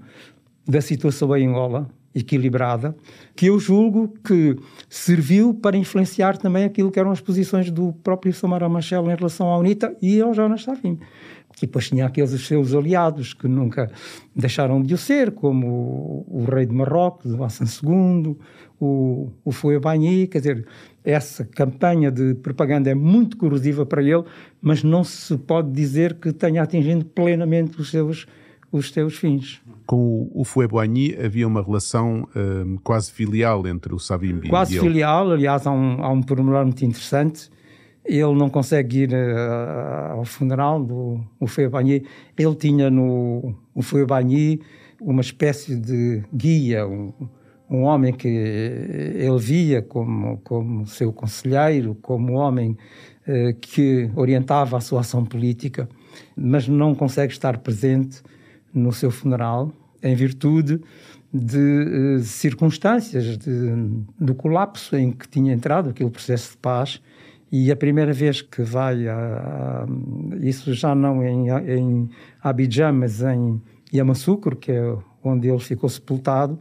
[0.67, 2.97] da situação em Angola, equilibrada,
[3.37, 4.57] que eu julgo que
[4.89, 9.49] serviu para influenciar também aquilo que eram as posições do próprio Samara Machel em relação
[9.49, 10.99] à UNITA e ao Jonas Savim.
[11.59, 13.91] E depois tinha aqueles seus aliados que nunca
[14.35, 15.67] deixaram de o ser, como
[16.29, 18.37] o, o rei de Marrocos, o Hassan II,
[18.81, 19.81] o, o Fouet
[20.31, 20.67] quer dizer,
[21.05, 24.25] essa campanha de propaganda é muito corrosiva para ele,
[24.61, 28.27] mas não se pode dizer que tenha atingido plenamente os seus,
[28.77, 29.61] os seus fins.
[29.87, 30.69] Com o Fouet
[31.25, 34.79] havia uma relação um, quase filial entre o Savimbi quase e.
[34.79, 37.51] Quase filial, aliás, há um, há um pormenor muito interessante.
[38.05, 41.71] Ele não consegue ir uh, ao funeral do Fouet
[42.39, 44.07] Ele tinha no Fouet
[45.01, 47.13] uma espécie de guia, um,
[47.69, 52.77] um homem que ele via como, como seu conselheiro, como homem
[53.29, 55.89] eh, que orientava a sua ação política,
[56.37, 58.23] mas não consegue estar presente
[58.77, 59.73] no seu funeral
[60.03, 60.81] em virtude
[61.33, 63.75] de eh, circunstâncias de,
[64.19, 67.01] do colapso em que tinha entrado aquele processo de paz
[67.51, 69.87] E a primeira vez que vai, a, a,
[70.41, 72.11] isso já não em, em
[72.43, 73.61] Abidjan, mas em
[73.95, 76.59] Yamoussoukro, que é onde ele ficou sepultado,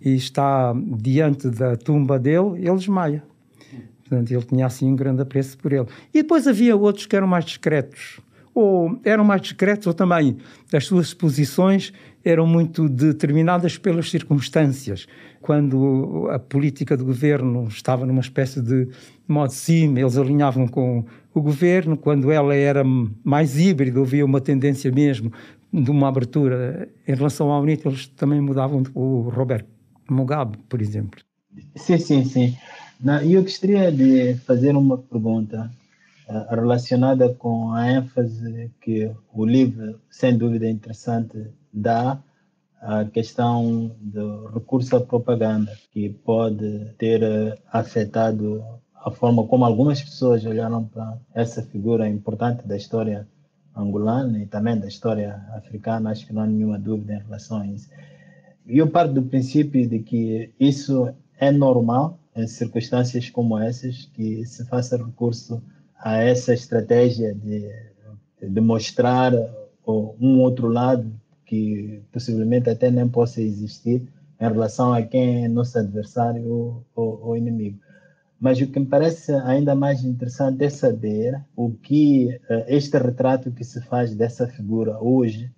[0.00, 3.22] e está diante da tumba dele, ele desmaia.
[4.00, 5.86] Portanto, ele tinha assim um grande apreço por ele.
[6.12, 8.20] E depois havia outros que eram mais discretos,
[8.54, 10.36] ou eram mais discretos, ou também
[10.72, 11.92] as suas posições
[12.24, 15.06] eram muito determinadas pelas circunstâncias.
[15.42, 18.88] Quando a política do governo estava numa espécie de
[19.28, 21.96] modo cima, eles alinhavam com o governo.
[21.96, 22.82] Quando ela era
[23.22, 25.30] mais híbrida, havia uma tendência mesmo
[25.70, 29.68] de uma abertura em relação à UNITA, eles também mudavam o Roberto
[30.08, 31.20] Mugabe, por exemplo.
[31.74, 32.56] Sim, sim, sim.
[33.28, 35.70] Eu gostaria de fazer uma pergunta
[36.48, 42.18] relacionada com a ênfase que o livro, sem dúvida interessante, dá
[42.80, 48.62] à questão do recurso à propaganda, que pode ter uh, afetado
[48.94, 53.26] a forma como algumas pessoas olharam para essa figura importante da história
[53.76, 57.66] angolana e também da história africana, acho que não há nenhuma dúvida em relação a
[57.66, 57.88] isso.
[58.66, 64.44] E eu parto do princípio de que isso é normal em circunstâncias como essas, que
[64.46, 65.62] se faça recurso
[66.04, 67.66] a essa estratégia de,
[68.42, 69.32] de mostrar
[69.86, 71.10] um outro lado
[71.46, 74.06] que possivelmente até nem possa existir
[74.38, 77.78] em relação a quem é nosso adversário ou, ou, ou inimigo.
[78.38, 83.50] Mas o que me parece ainda mais interessante é saber o que uh, este retrato
[83.50, 85.50] que se faz dessa figura hoje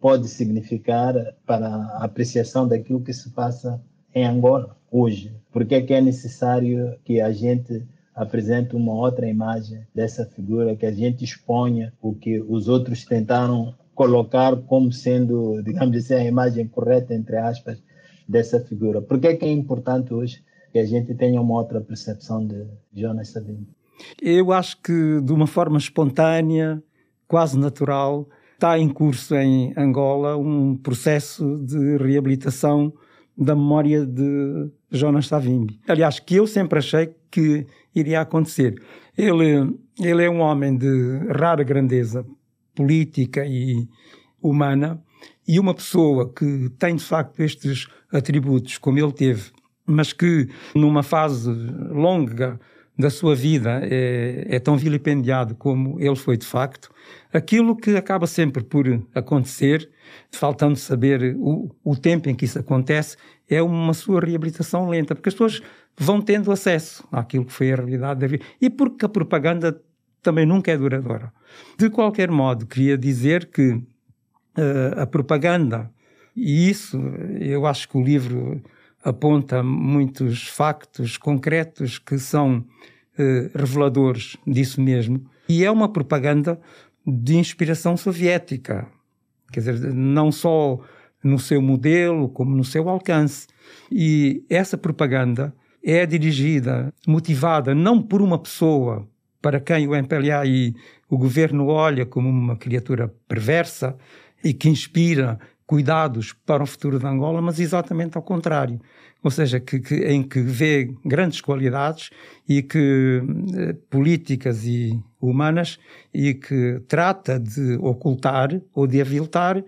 [0.00, 3.78] pode significar para a apreciação daquilo que se passa
[4.14, 5.36] em Angola hoje.
[5.52, 10.86] Porque é que é necessário que a gente apresente uma outra imagem dessa figura, que
[10.86, 16.66] a gente exponha o que os outros tentaram colocar como sendo, digamos assim, a imagem
[16.66, 17.82] correta, entre aspas,
[18.28, 19.00] dessa figura.
[19.02, 20.42] Por que é que é importante hoje
[20.72, 23.68] que a gente tenha uma outra percepção de Jonas Savimbi.
[24.20, 26.82] Eu acho que de uma forma espontânea,
[27.26, 32.92] quase natural, está em curso em Angola um processo de reabilitação
[33.36, 35.80] da memória de Jonas Savimbi.
[35.88, 38.80] Aliás, que eu sempre achei que iria acontecer.
[39.16, 42.24] Ele, ele é um homem de rara grandeza
[42.74, 43.86] política e
[44.40, 45.02] humana
[45.46, 49.50] e uma pessoa que tem de facto estes atributos, como ele teve
[49.90, 51.50] mas que numa fase
[51.90, 52.58] longa
[52.96, 56.90] da sua vida é, é, tão vilipendiado como ele foi de facto,
[57.32, 59.88] aquilo que acaba sempre por acontecer,
[60.30, 63.16] faltando saber o, o tempo em que isso acontece,
[63.48, 65.62] é uma sua reabilitação lenta, porque as pessoas
[66.00, 69.80] vão tendo acesso àquilo que foi a realidade da vida e porque a propaganda
[70.22, 71.32] também nunca é duradoura.
[71.78, 73.82] De qualquer modo, queria dizer que uh,
[74.96, 75.90] a propaganda,
[76.34, 76.98] e isso
[77.38, 78.62] eu acho que o livro
[79.04, 82.64] aponta muitos factos concretos que são
[83.18, 85.24] eh, reveladores disso mesmo.
[85.48, 86.60] E é uma propaganda
[87.06, 88.86] de inspiração soviética,
[89.50, 90.78] quer dizer, não só
[91.24, 93.46] no seu modelo, como no seu alcance.
[93.90, 99.08] E essa propaganda é dirigida, motivada não por uma pessoa
[99.40, 100.74] para quem o MPLA e
[101.08, 103.96] o governo olha como uma criatura perversa
[104.44, 108.80] e que inspira cuidados para o futuro de Angola, mas exatamente ao contrário.
[109.22, 112.10] Ou seja, que, que em que vê grandes qualidades
[112.48, 113.22] e que
[113.54, 115.78] eh, políticas e humanas
[116.12, 119.62] e que trata de ocultar ou de aviltar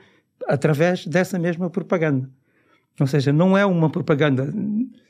[0.48, 2.28] através dessa mesma propaganda.
[3.00, 4.52] Ou seja, não é uma propaganda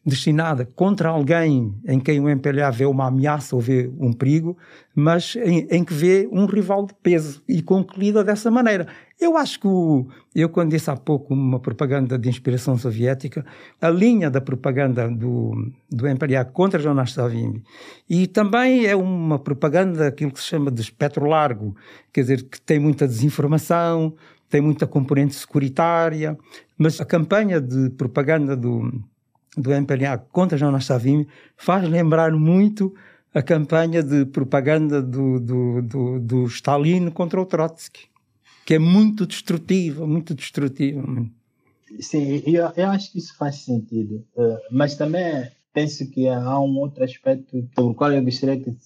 [0.04, 4.56] destinada contra alguém em quem o MPLA vê uma ameaça ou vê um perigo,
[4.94, 8.88] mas em, em que vê um rival de peso e concluída dessa maneira.
[9.20, 13.46] Eu acho que, o, eu quando disse há pouco uma propaganda de inspiração soviética,
[13.80, 17.62] a linha da propaganda do, do MPLA contra Jonas Savimbi,
[18.10, 21.76] e também é uma propaganda, aquilo que se chama de espectro largo,
[22.12, 24.14] quer dizer, que tem muita desinformação,
[24.52, 26.38] tem muita componente securitária,
[26.76, 29.02] mas a campanha de propaganda do,
[29.56, 31.26] do MPLA contra Jonas Savimbi
[31.56, 32.94] faz lembrar muito
[33.32, 38.02] a campanha de propaganda do, do, do, do Stalin contra o Trotsky,
[38.66, 41.02] que é muito destrutiva, muito destrutiva.
[41.98, 46.76] Sim, eu, eu acho que isso faz sentido, uh, mas também penso que há um
[46.76, 48.76] outro aspecto sobre o qual eu gostaria que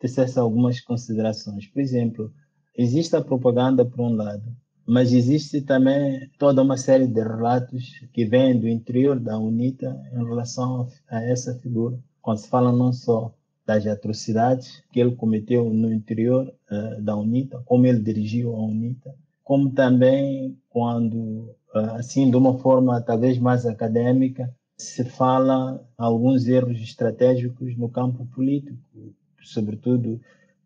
[0.00, 1.68] tecesse algumas considerações.
[1.68, 2.32] Por exemplo,
[2.76, 4.42] existe a propaganda por um lado,
[4.86, 10.24] mas existe também toda uma série de relatos que vêm do interior da UNITA em
[10.24, 13.32] relação a essa figura, quando se fala não só
[13.64, 19.14] das atrocidades que ele cometeu no interior uh, da UNITA, como ele dirigiu a UNITA,
[19.44, 26.80] como também quando, uh, assim, de uma forma talvez mais acadêmica, se fala alguns erros
[26.80, 28.76] estratégicos no campo político,
[29.42, 30.20] sobretudo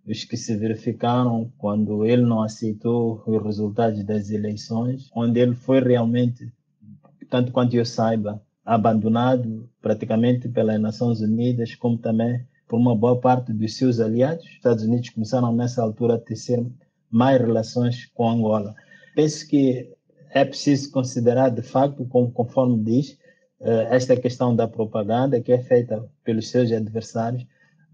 [0.07, 5.80] os que se verificaram quando ele não aceitou os resultados das eleições, onde ele foi
[5.80, 6.52] realmente,
[7.28, 13.52] tanto quanto eu saiba, abandonado praticamente pelas Nações Unidas, como também por uma boa parte
[13.52, 14.44] dos seus aliados.
[14.44, 16.64] Os Estados Unidos começaram nessa altura a tecer
[17.11, 18.74] mais relações com Angola.
[19.14, 19.92] Penso que
[20.30, 23.18] é preciso considerar, de facto, como, conforme diz,
[23.61, 27.46] eh, esta questão da propaganda que é feita pelos seus adversários,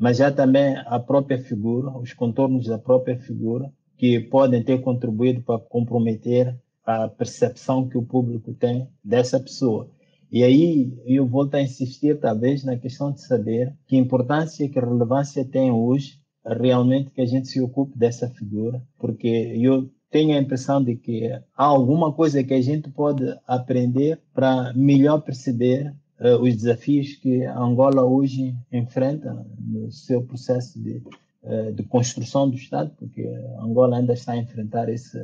[0.02, 5.42] mas já também a própria figura, os contornos da própria figura, que podem ter contribuído
[5.42, 9.88] para comprometer a percepção que o público tem dessa pessoa.
[10.28, 15.44] E aí eu volto a insistir, talvez, na questão de saber que importância, que relevância
[15.44, 20.82] tem hoje realmente que a gente se ocupe dessa figura, porque eu tenho a impressão
[20.82, 25.94] de que há alguma coisa que a gente pode aprender para melhor perceber
[26.40, 31.02] os desafios que a Angola hoje enfrenta no seu processo de,
[31.42, 33.22] uh, de construção do Estado, porque
[33.58, 35.18] a Angola ainda está a enfrentar esse,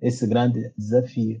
[0.00, 1.40] esse grande desafio.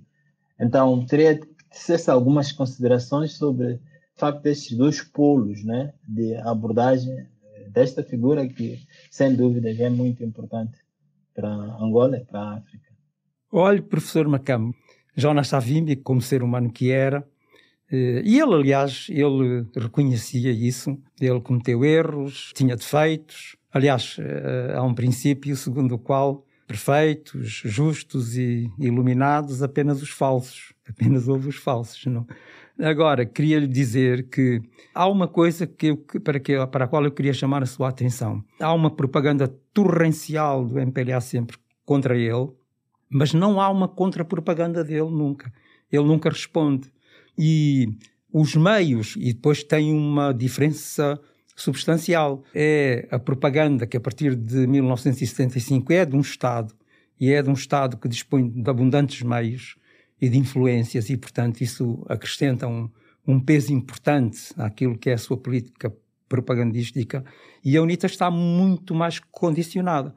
[0.58, 1.40] Então, teria
[1.72, 3.80] dissesse algumas considerações sobre o
[4.16, 8.78] facto desses dois polos né, de abordagem eh, desta figura que,
[9.10, 10.78] sem dúvida, é muito importante
[11.34, 12.92] para Angola e para a África.
[13.50, 14.74] Olhe, professor Macamo,
[15.16, 17.31] Jonas Savimbi, como ser humano que era, eh,
[17.92, 23.56] e ele, aliás, ele reconhecia isso, ele cometeu erros, tinha defeitos.
[23.72, 30.72] Aliás, eh, há um princípio segundo o qual perfeitos, justos e iluminados, apenas os falsos.
[30.88, 32.04] Apenas houve os falsos.
[32.06, 32.26] Não?
[32.78, 34.62] Agora, queria lhe dizer que
[34.94, 37.88] há uma coisa que eu, para, que, para a qual eu queria chamar a sua
[37.88, 38.42] atenção.
[38.60, 42.48] Há uma propaganda torrencial do MPLA sempre contra ele,
[43.10, 45.52] mas não há uma contra-propaganda dele nunca.
[45.90, 46.91] Ele nunca responde.
[47.36, 47.88] E
[48.32, 51.20] os meios, e depois tem uma diferença
[51.54, 52.42] substancial.
[52.54, 56.74] É a propaganda que, a partir de 1975, é de um Estado,
[57.20, 59.76] e é de um Estado que dispõe de abundantes meios
[60.20, 62.88] e de influências, e, portanto, isso acrescenta um,
[63.26, 65.92] um peso importante àquilo que é a sua política
[66.28, 67.24] propagandística.
[67.64, 70.14] E a UNITA está muito mais condicionada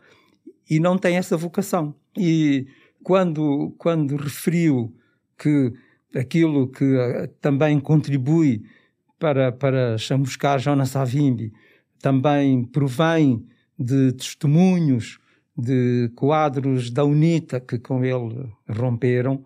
[0.70, 1.93] e não tem essa vocação.
[2.18, 2.68] E
[3.03, 4.95] quando, quando referiu
[5.38, 5.74] que
[6.18, 8.63] aquilo que uh, também contribui
[9.20, 11.53] para, para chamuscar Jonas Savimbi
[12.01, 13.45] também provém
[13.78, 15.20] de testemunhos
[15.57, 19.43] de quadros da UNITA que com ele romperam.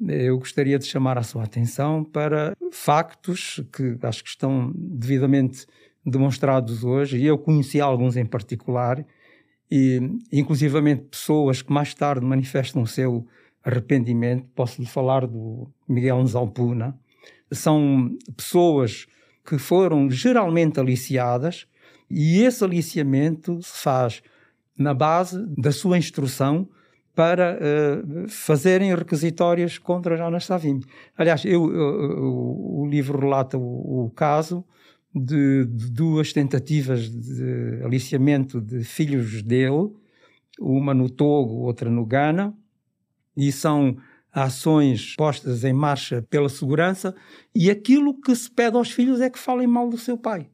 [0.00, 5.66] Eu gostaria de chamar a sua atenção para factos que acho que estão devidamente
[6.06, 9.04] demonstrados hoje, e eu conheci alguns em particular,
[9.70, 10.00] e
[10.32, 13.26] inclusivamente pessoas que mais tarde manifestam o seu
[13.68, 14.46] arrependimento.
[14.54, 16.98] Posso lhe falar do Miguel Nzalpuna,
[17.52, 19.06] são pessoas
[19.44, 21.66] que foram geralmente aliciadas
[22.10, 24.22] e esse aliciamento se faz
[24.76, 26.68] na base da sua instrução
[27.14, 30.86] para uh, fazerem requisitórias contra Jonas Savimbi.
[31.16, 34.64] Aliás, eu, eu, o livro relata o, o caso
[35.12, 39.90] de, de, duas tentativas de aliciamento de filhos dele,
[40.60, 42.54] uma no Togo, outra no Ghana,
[43.38, 43.96] e são
[44.32, 47.14] ações postas em marcha pela segurança
[47.54, 50.48] e aquilo que se pede aos filhos é que falem mal do seu pai.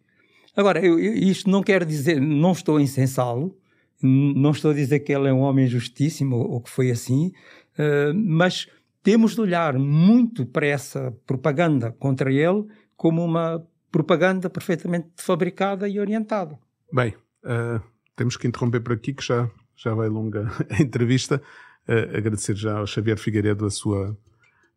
[0.55, 3.57] Agora, eu, isto não quer dizer, não estou a insensá-lo,
[4.01, 7.33] não estou a dizer que ele é um homem justíssimo ou, ou que foi assim,
[7.79, 8.69] uh, mas
[9.03, 12.67] temos de olhar muito para essa propaganda contra ele
[12.97, 16.59] como uma propaganda perfeitamente fabricada e orientada.
[16.93, 17.15] Bem,
[17.45, 17.83] uh,
[18.15, 21.43] temos que interromper por aqui, que já, já vai longa a entrevista
[21.89, 24.17] uh, agradecer já ao Xavier Figueiredo a sua,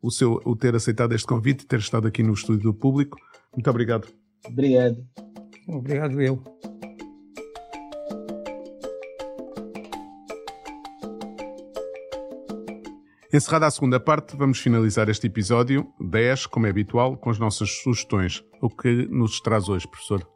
[0.00, 3.18] o, seu, o ter aceitado este convite e ter estado aqui no estúdio do público.
[3.52, 4.08] Muito obrigado.
[4.46, 5.04] Obrigado.
[5.68, 6.42] Obrigado eu.
[13.30, 17.70] Encerrada a segunda parte, vamos finalizar este episódio 10, como é habitual, com as nossas
[17.82, 18.42] sugestões.
[18.62, 20.26] O que nos traz hoje, professor?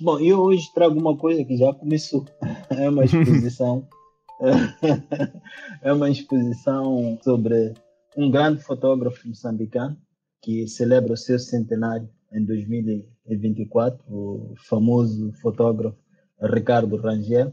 [0.00, 2.24] Bom, eu hoje trago uma coisa que já começou.
[2.70, 3.86] É uma exposição
[5.82, 7.74] é uma exposição sobre
[8.16, 9.96] um grande fotógrafo moçambicano
[10.40, 15.96] que celebra o seu centenário em 2024, o famoso fotógrafo
[16.40, 17.52] Ricardo Rangel.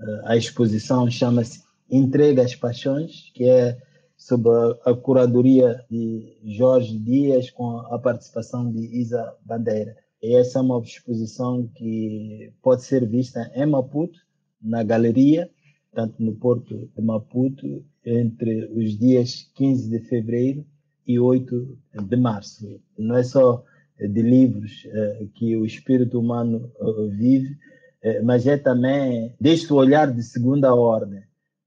[0.00, 3.78] Eh, a exposição chama-se Entrega às Paixões, que é
[4.16, 4.48] sob
[4.84, 9.96] a, curadoria de Jorge Dias com a participação de Isa Bandeira.
[10.22, 14.18] E essa é uma exposição que pode ser vista em Maputo,
[14.60, 15.50] na galeria,
[15.94, 20.66] tanto no porto de Maputo, entre os dias 15 de fevereiro
[21.06, 21.78] e 8
[22.08, 22.80] de março.
[22.98, 23.64] Não é só
[23.98, 27.56] de livros eh, que o espírito humano eh, vive,
[28.02, 31.22] é, mas é também deste olhar de segunda ordem.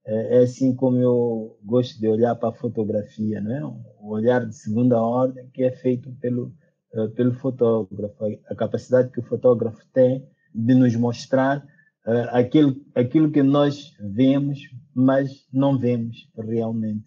[0.06, 3.66] É, é, assim como eu gosto de olhar para a fotografia, não é?
[3.66, 6.54] Um olhar de segunda ordem que é feito pelo,
[6.94, 10.26] uh, pelo fotógrafo, a capacidade que o fotógrafo tem
[10.56, 11.66] de nos mostrar
[12.08, 14.60] uh, aquilo, aquilo que nós vemos,
[14.96, 17.04] mas não vemos realmente.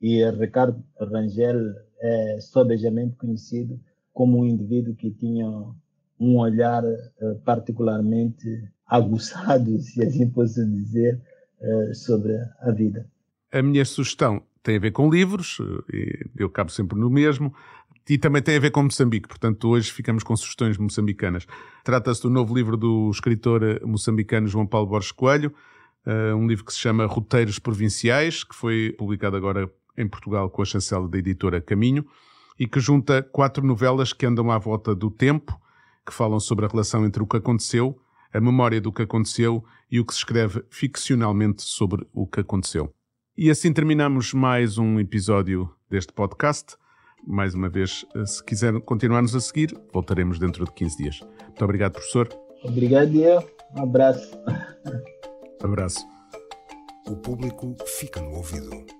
[0.00, 3.78] E Ricardo Rangel é sobejamente conhecido
[4.12, 5.46] como um indivíduo que tinha
[6.18, 6.82] um olhar
[7.44, 11.20] particularmente aguçado, se assim posso dizer,
[11.94, 13.06] sobre a vida.
[13.52, 15.58] A minha sugestão tem a ver com livros,
[16.36, 17.52] eu cabo sempre no mesmo,
[18.08, 21.46] e também tem a ver com Moçambique, portanto hoje ficamos com sugestões moçambicanas.
[21.84, 25.52] Trata-se do novo livro do escritor moçambicano João Paulo Borges Coelho,
[26.06, 30.62] uh, um livro que se chama Roteiros Provinciais, que foi publicado agora em Portugal com
[30.62, 32.06] a chancela da editora Caminho,
[32.58, 35.60] e que junta quatro novelas que andam à volta do tempo,
[36.06, 38.00] que falam sobre a relação entre o que aconteceu,
[38.32, 42.92] a memória do que aconteceu e o que se escreve ficcionalmente sobre o que aconteceu.
[43.36, 46.76] E assim terminamos mais um episódio deste podcast.
[47.26, 51.20] Mais uma vez, se quiser continuar-nos a seguir, voltaremos dentro de 15 dias.
[51.44, 52.28] Muito obrigado, professor.
[52.64, 53.42] Obrigado, eu.
[53.76, 54.38] Um abraço.
[55.62, 56.06] Abraço.
[57.06, 58.97] O público fica no ouvido.